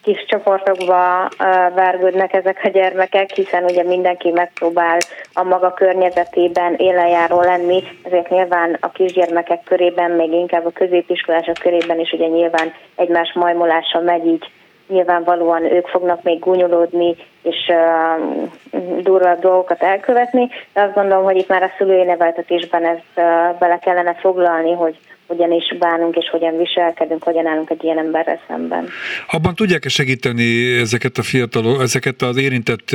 [0.03, 1.29] kis csoportokba
[1.75, 4.97] vergődnek ezek a gyermekek, hiszen ugye mindenki megpróbál
[5.33, 11.99] a maga környezetében élenjáró lenni, ezért nyilván a kisgyermekek körében, még inkább a középiskolások körében
[11.99, 14.51] is ugye nyilván egymás majmolása megy így
[14.91, 21.47] nyilvánvalóan ők fognak még gúnyolódni és uh, durva dolgokat elkövetni, de azt gondolom, hogy itt
[21.47, 24.97] már a szülői neveltetésben ezt uh, bele kellene foglalni, hogy
[25.31, 28.87] hogyan is bánunk és hogyan viselkedünk, hogyan állunk egy ilyen emberrel szemben.
[29.27, 32.89] Abban tudják-e segíteni ezeket a fiatalok, ezeket az érintett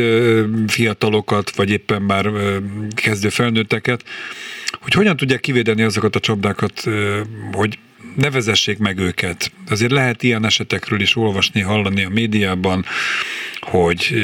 [0.66, 2.24] fiatalokat, vagy éppen már
[2.94, 4.01] kezdő felnőtteket,
[4.82, 6.72] hogy hogyan tudják kivédeni azokat a csapdákat,
[7.53, 7.78] hogy
[8.17, 9.53] ne vezessék meg őket.
[9.69, 12.85] Azért lehet ilyen esetekről is olvasni, hallani a médiában,
[13.61, 14.14] hogy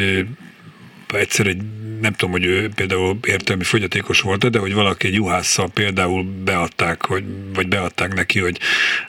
[1.15, 1.63] egyszer egy,
[2.01, 7.05] nem tudom, hogy ő például értelmi fogyatékos volt, de hogy valaki egy juhásszal például beadták,
[7.05, 7.25] hogy,
[7.55, 8.59] vagy beadták neki, hogy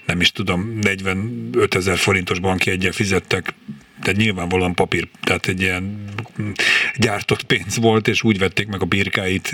[0.06, 3.54] nem is tudom, 45 ezer forintos banki egyen fizettek
[4.04, 6.04] de nyilvánvalóan papír, tehát egy ilyen
[6.96, 9.50] gyártott pénz volt, és úgy vették meg a birkáit.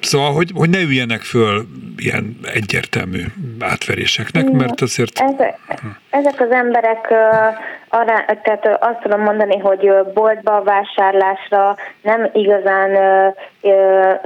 [0.00, 1.66] Szóval, hogy, hogy ne üljenek föl
[1.96, 3.24] ilyen egyértelmű
[3.60, 5.18] átveréseknek, mert azért...
[5.18, 5.58] Ezek,
[6.10, 7.06] ezek az emberek,
[8.42, 12.90] tehát azt tudom mondani, hogy boltba, vásárlásra nem igazán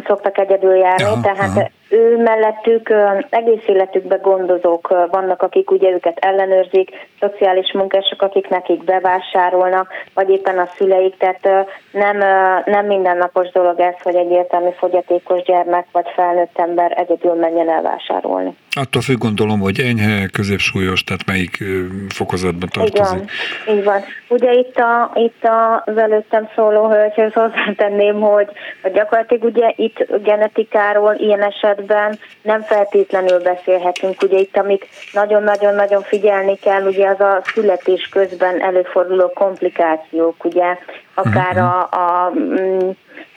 [0.07, 2.95] szoktak egyedül járni, aha, tehát aha ő mellettük
[3.30, 6.90] egész életükben gondozók vannak, akik ugye őket ellenőrzik,
[7.20, 12.16] szociális munkások, akik nekik bevásárolnak, vagy éppen a szüleik, tehát nem,
[12.64, 18.57] nem mindennapos dolog ez, hogy egy értelmi fogyatékos gyermek vagy felnőtt ember egyedül menjen elvásárolni.
[18.76, 21.64] Attól függ gondolom, hogy enyhe, középsúlyos, tehát melyik
[22.08, 23.18] fokozatban tartozik.
[23.66, 24.04] Van, így van.
[24.28, 25.48] Ugye itt, a, itt
[25.84, 28.48] az előttem szóló hölgyhöz hozzátenném, hogy,
[28.82, 34.22] hogy gyakorlatilag ugye itt genetikáról ilyen esetben nem feltétlenül beszélhetünk.
[34.22, 40.76] Ugye itt, amik nagyon-nagyon-nagyon figyelni kell, ugye az a születés közben előforduló komplikációk, ugye
[41.14, 41.64] akár uh-huh.
[41.64, 42.90] a, a, mm,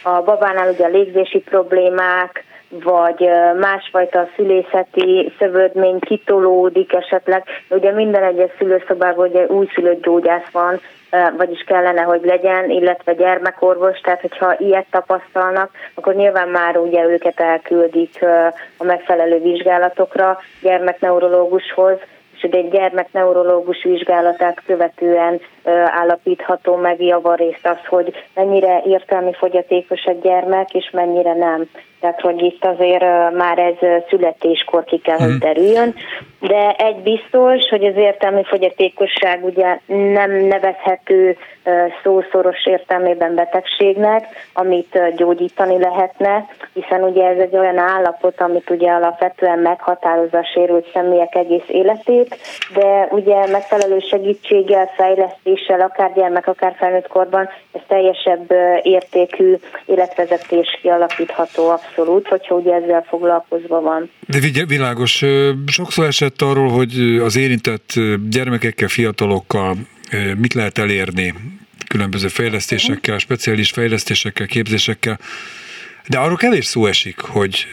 [0.03, 7.43] a babánál ugye a légzési problémák, vagy másfajta szülészeti szövődmény kitolódik esetleg.
[7.69, 10.79] Ugye minden egyes szülőszobában ugye újszülött gyógyász van,
[11.37, 17.39] vagyis kellene, hogy legyen, illetve gyermekorvos, tehát hogyha ilyet tapasztalnak, akkor nyilván már ugye őket
[17.39, 18.25] elküldik
[18.77, 21.97] a megfelelő vizsgálatokra gyermekneurológushoz,
[22.37, 25.41] és egy gyermek neurológus vizsgálatát követően
[25.85, 31.69] állapítható meg javarészt az, hogy mennyire értelmi fogyatékos a gyermek, és mennyire nem.
[31.99, 35.39] Tehát, hogy itt azért már ez születéskor ki kell, hogy mhm.
[35.39, 35.95] derüljön.
[36.39, 41.37] De egy biztos, hogy az értelmi fogyatékosság ugye nem nevezhető
[42.03, 49.59] szószoros értelmében betegségnek, amit gyógyítani lehetne, hiszen ugye ez egy olyan állapot, amit ugye alapvetően
[49.59, 52.37] meghatározza a sérült személyek egész életét,
[52.73, 54.89] de ugye megfelelő segítséggel,
[55.57, 58.51] fejlesztéssel, akár gyermek, akár felnőtt korban ez teljesebb
[58.83, 59.55] értékű
[59.85, 64.11] életvezetés kialakítható abszolút, hogyha ugye ezzel foglalkozva van.
[64.27, 65.23] De világos,
[65.67, 67.93] sokszor esett arról, hogy az érintett
[68.29, 69.75] gyermekekkel, fiatalokkal
[70.37, 71.33] mit lehet elérni
[71.87, 75.19] különböző fejlesztésekkel, speciális fejlesztésekkel, képzésekkel,
[76.07, 77.65] de arról kevés szó esik, hogy,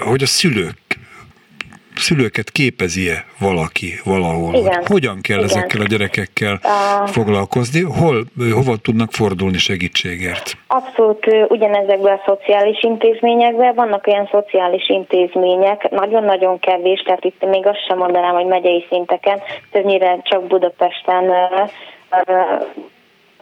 [0.00, 0.87] hogy a szülők
[2.08, 4.54] szülőket képezi-e valaki valahol?
[4.54, 4.82] Igen.
[4.86, 5.48] Hogyan kell Igen.
[5.48, 7.06] ezekkel a gyerekekkel a...
[7.06, 7.82] foglalkozni?
[7.82, 8.16] Hol,
[8.52, 10.46] hova tudnak fordulni segítségért?
[10.66, 17.86] Abszolút ugyanezekben a szociális intézményekben vannak olyan szociális intézmények, nagyon-nagyon kevés, tehát itt még azt
[17.88, 19.38] sem mondanám, hogy megyei szinteken,
[19.70, 21.24] többnyire csak Budapesten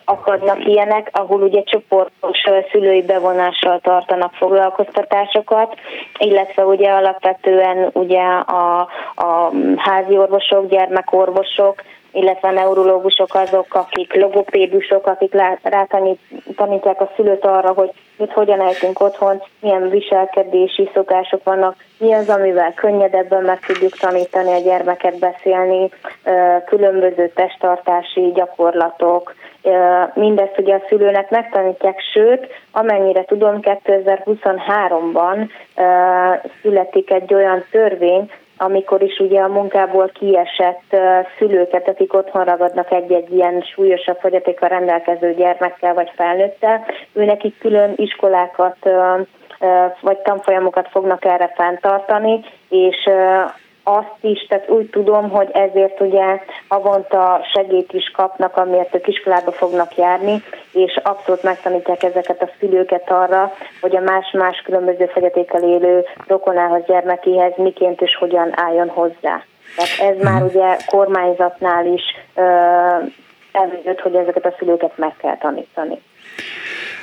[0.09, 2.39] akadnak ilyenek, ahol ugye csoportos
[2.73, 5.75] szülői bevonással tartanak foglalkoztatásokat,
[6.19, 8.81] illetve ugye alapvetően ugye a,
[9.17, 11.83] a házi orvosok, gyermekorvosok,
[12.17, 19.01] illetve a neurológusok azok, akik logopédusok, akik rátanítják a szülőt arra, hogy mit hogyan ejtünk
[19.01, 25.91] otthon, milyen viselkedési szokások vannak, mi az, amivel könnyedebben meg tudjuk tanítani a gyermeket beszélni,
[26.67, 29.35] különböző testtartási gyakorlatok,
[30.14, 35.49] mindezt ugye a szülőnek megtanítják, sőt, amennyire tudom, 2023-ban
[36.62, 40.97] születik egy olyan törvény, amikor is ugye a munkából kiesett
[41.39, 48.77] szülőket, akik otthon ragadnak egy-egy ilyen súlyosabb fogyatékkal rendelkező gyermekkel vagy felnőttel, őnekik külön iskolákat
[50.01, 53.09] vagy tanfolyamokat fognak erre fenntartani, és
[53.89, 59.53] azt is, tehát úgy tudom, hogy ezért ugye havonta segít is kapnak, amiért ők iskolába
[59.53, 66.05] fognak járni, és abszolút megtanítják ezeket a szülőket arra, hogy a más-más különböző fogyatékkal élő
[66.26, 69.45] rokonához, gyermekéhez miként és hogyan álljon hozzá.
[69.76, 70.45] Tehát ez már mhm.
[70.45, 72.03] ugye kormányzatnál is
[73.53, 75.99] elvégzett, hogy ezeket a szülőket meg kell tanítani.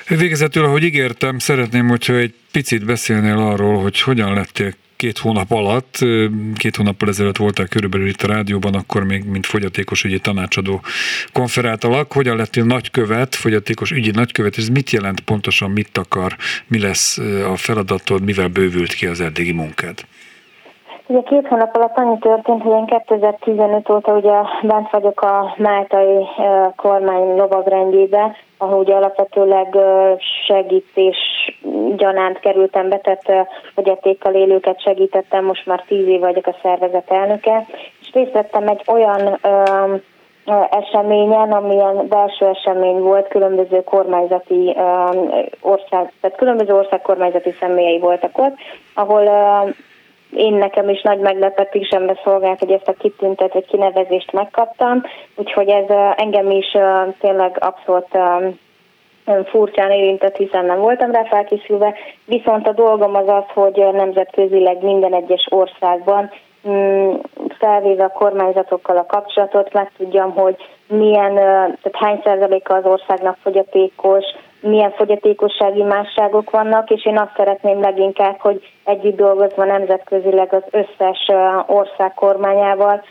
[0.08, 4.72] Végezetül, ahogy ígértem, szeretném, hogyha egy picit beszélnél arról, hogy hogyan lettél
[5.04, 5.96] két hónap alatt,
[6.56, 10.82] két hónappal ezelőtt voltál körülbelül itt a rádióban, akkor még mint fogyatékos ügyi tanácsadó
[11.34, 12.14] konferáltalak.
[12.14, 16.32] Hogyan lettél nagykövet, fogyatékos ügyi nagykövet, ez mit jelent pontosan, mit akar,
[16.68, 17.18] mi lesz
[17.54, 19.98] a feladatod, mivel bővült ki az eddigi munkád?
[21.08, 26.26] Ugye két hónap alatt annyi történt, hogy én 2015 óta ugye bent vagyok a máltai
[26.76, 29.78] kormány lovagrendjébe, ahol ugye alapvetőleg
[30.48, 31.18] segítés
[31.96, 37.66] gyanánt kerültem be, tehát fogyatékkal élőket segítettem, most már tíz év vagyok a szervezet elnöke,
[38.02, 39.40] és részt vettem egy olyan
[40.70, 44.76] eseményen, amilyen belső esemény volt, különböző kormányzati
[45.62, 48.56] ország, tehát különböző ország kormányzati személyei voltak ott,
[48.94, 49.30] ahol
[50.36, 55.04] én nekem is nagy meglepetésembe szolgált, hogy ezt a kitüntet vagy kinevezést megkaptam,
[55.36, 56.78] úgyhogy ez engem is
[57.20, 58.18] tényleg abszolút
[59.46, 61.94] furcsán érintett, hiszen nem voltam rá felkészülve,
[62.26, 66.32] viszont a dolgom az az, hogy nemzetközileg minden egyes országban
[66.68, 67.14] mm,
[67.60, 70.56] felvéve a kormányzatokkal a kapcsolatot, meg tudjam, hogy
[70.88, 74.26] milyen, tehát hány százaléka az országnak fogyatékos,
[74.64, 81.28] milyen fogyatékossági másságok vannak, és én azt szeretném leginkább, hogy együtt dolgozva nemzetközileg az összes
[81.68, 83.04] ország kormányával,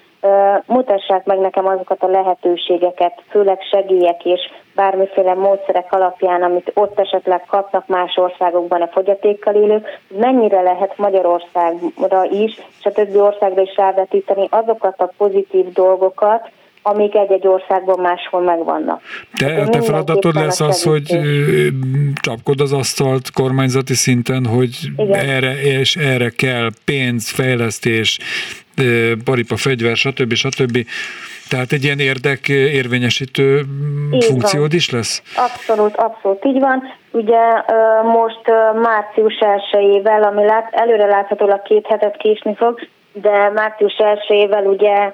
[0.66, 4.40] mutassák meg nekem azokat a lehetőségeket, főleg segélyek és
[4.74, 12.24] bármiféle módszerek alapján, amit ott esetleg kapnak más országokban a fogyatékkal élők, mennyire lehet Magyarországra
[12.30, 16.50] is, és a többi országra is rávetíteni azokat a pozitív dolgokat,
[16.82, 19.02] amik egy-egy országban máshol megvannak.
[19.38, 21.18] De a te feladatod lesz az, hogy
[22.20, 24.78] csapkod az asztalt kormányzati szinten, hogy
[25.12, 28.18] erre és erre kell pénz, fejlesztés,
[29.24, 30.32] paripa, fegyver, stb.
[30.32, 30.86] stb.
[31.48, 33.62] Tehát egy ilyen érdek érvényesítő
[34.10, 34.76] így funkciód van.
[34.76, 35.22] is lesz?
[35.36, 36.82] Abszolút, abszolút így van.
[37.10, 37.40] Ugye
[38.02, 38.42] most
[38.82, 42.80] március 1-ével, ami lát, előre láthatólag két hetet késni fog,
[43.12, 45.12] de március 1-ével ugye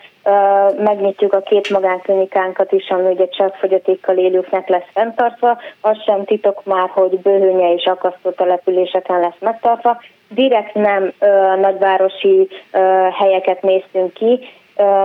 [0.84, 5.58] megnyitjuk a két magánklinikánkat is, ami ugye csak fogyatékkal élőknek lesz fenntartva.
[5.80, 10.00] Az sem titok már, hogy bőhőnye és akasztó településeken lesz megtartva.
[10.28, 12.78] Direkt nem ö, nagyvárosi ö,
[13.12, 14.48] helyeket néztünk ki,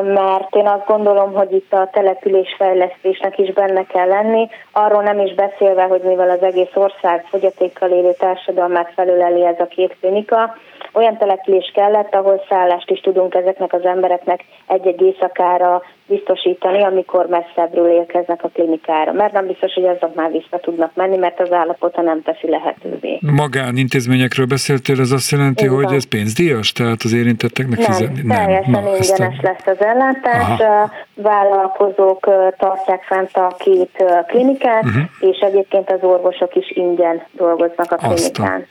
[0.04, 5.34] mert én azt gondolom, hogy itt a településfejlesztésnek is benne kell lenni, arról nem is
[5.34, 10.56] beszélve, hogy mivel az egész ország fogyatékkal élő társadalmát felüleli ez a két klinika,
[10.94, 17.89] olyan település kellett, ahol szállást is tudunk ezeknek az embereknek egy-egy éjszakára biztosítani, amikor messzebbről
[17.89, 19.12] érkeznek a klinikára.
[19.12, 23.20] Mert nem biztos, hogy azok már vissza tudnak menni, mert az állapota nem teszi lehetővé.
[23.22, 25.76] Magánintézményekről beszéltél, ez azt jelenti, Igen.
[25.76, 26.72] hogy ez pénzdíjas?
[26.72, 28.22] Tehát az érintetteknek nem, fizetni?
[28.24, 29.41] Nem, teljesen Na, ingyenes a...
[29.41, 30.60] lesz az ellátás.
[30.60, 30.91] Aha.
[31.16, 35.04] Vállalkozók tartják fent a két klinikát, uh-huh.
[35.20, 38.14] és egyébként az orvosok is ingyen dolgoznak a klinikán.
[38.14, 38.66] Aztán.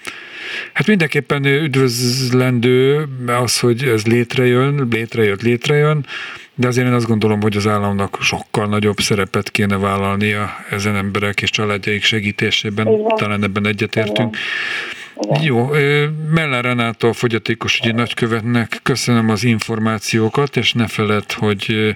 [0.73, 6.07] Hát mindenképpen üdvözlendő az, hogy ez létrejön, létrejött, létrejön,
[6.55, 11.43] de azért én azt gondolom, hogy az államnak sokkal nagyobb szerepet kéne vállalnia ezen emberek
[11.43, 13.17] és családjaik segítésében, Igen.
[13.17, 14.37] talán ebben egyetértünk.
[14.37, 15.43] Igen.
[15.43, 15.69] Jó,
[16.31, 21.95] Meller Renától a fogyatékos ügyi nagykövetnek köszönöm az információkat, és ne feled, hogy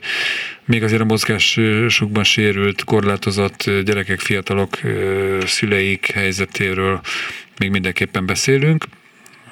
[0.65, 4.79] még azért a mozgásukban sérült, korlátozott gyerekek, fiatalok
[5.47, 7.01] szüleik helyzetéről
[7.59, 8.85] még mindenképpen beszélünk,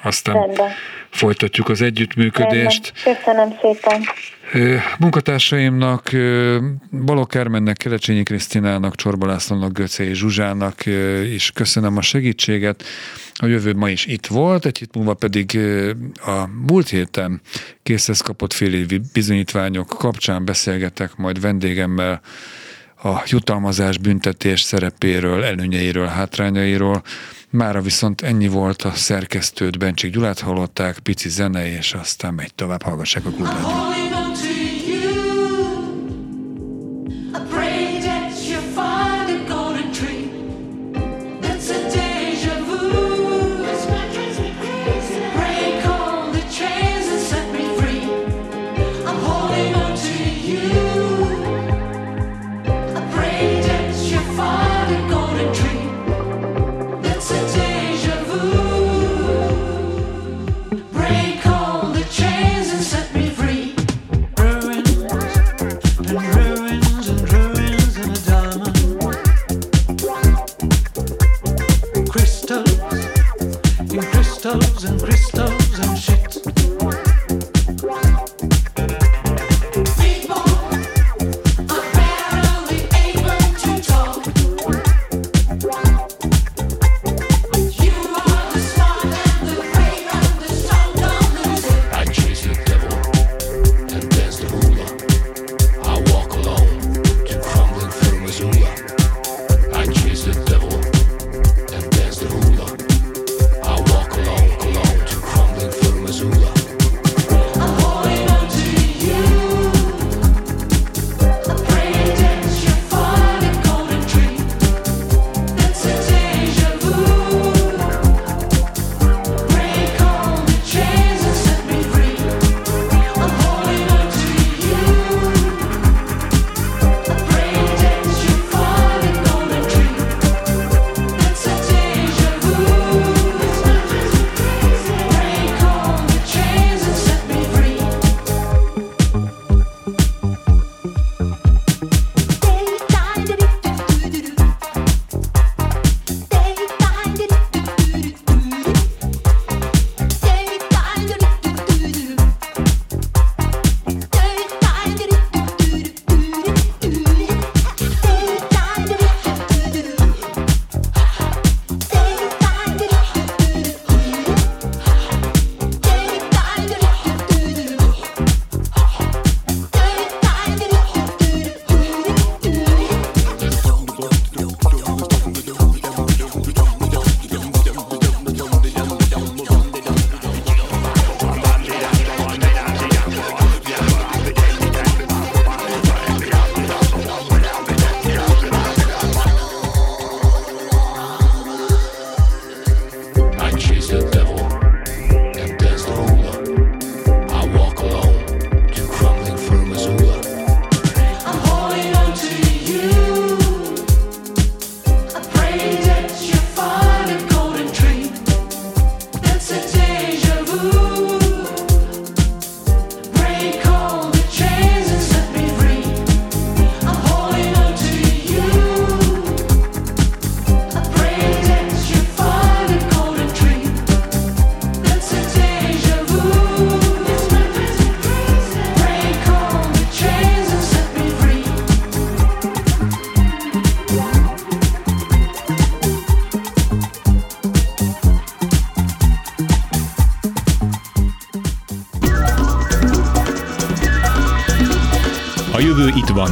[0.01, 0.69] aztán Rendben.
[1.09, 2.93] folytatjuk az együttműködést.
[3.03, 3.23] Rendben.
[3.23, 4.03] Köszönöm szépen.
[4.99, 6.09] Munkatársaimnak,
[7.05, 10.85] Balok Kármennek, Kelecsényi Krisztinának, Csorba Lászlónak, Göcei Zsuzsának
[11.33, 12.83] is köszönöm a segítséget.
[13.33, 15.59] A jövő ma is itt volt, egy hét múlva pedig
[16.25, 17.41] a múlt héten
[17.83, 22.21] készhez kapott félévi bizonyítványok kapcsán beszélgetek majd vendégemmel
[23.03, 27.03] a jutalmazás büntetés szerepéről, előnyeiről, hátrányairól.
[27.55, 32.81] Mára viszont ennyi volt a szerkesztőt, Bencsik Gyulát hallották, pici zene, és aztán megy tovább,
[32.81, 34.24] hallgassák a klubát.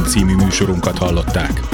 [0.04, 1.73] Című műsorunkat hallották.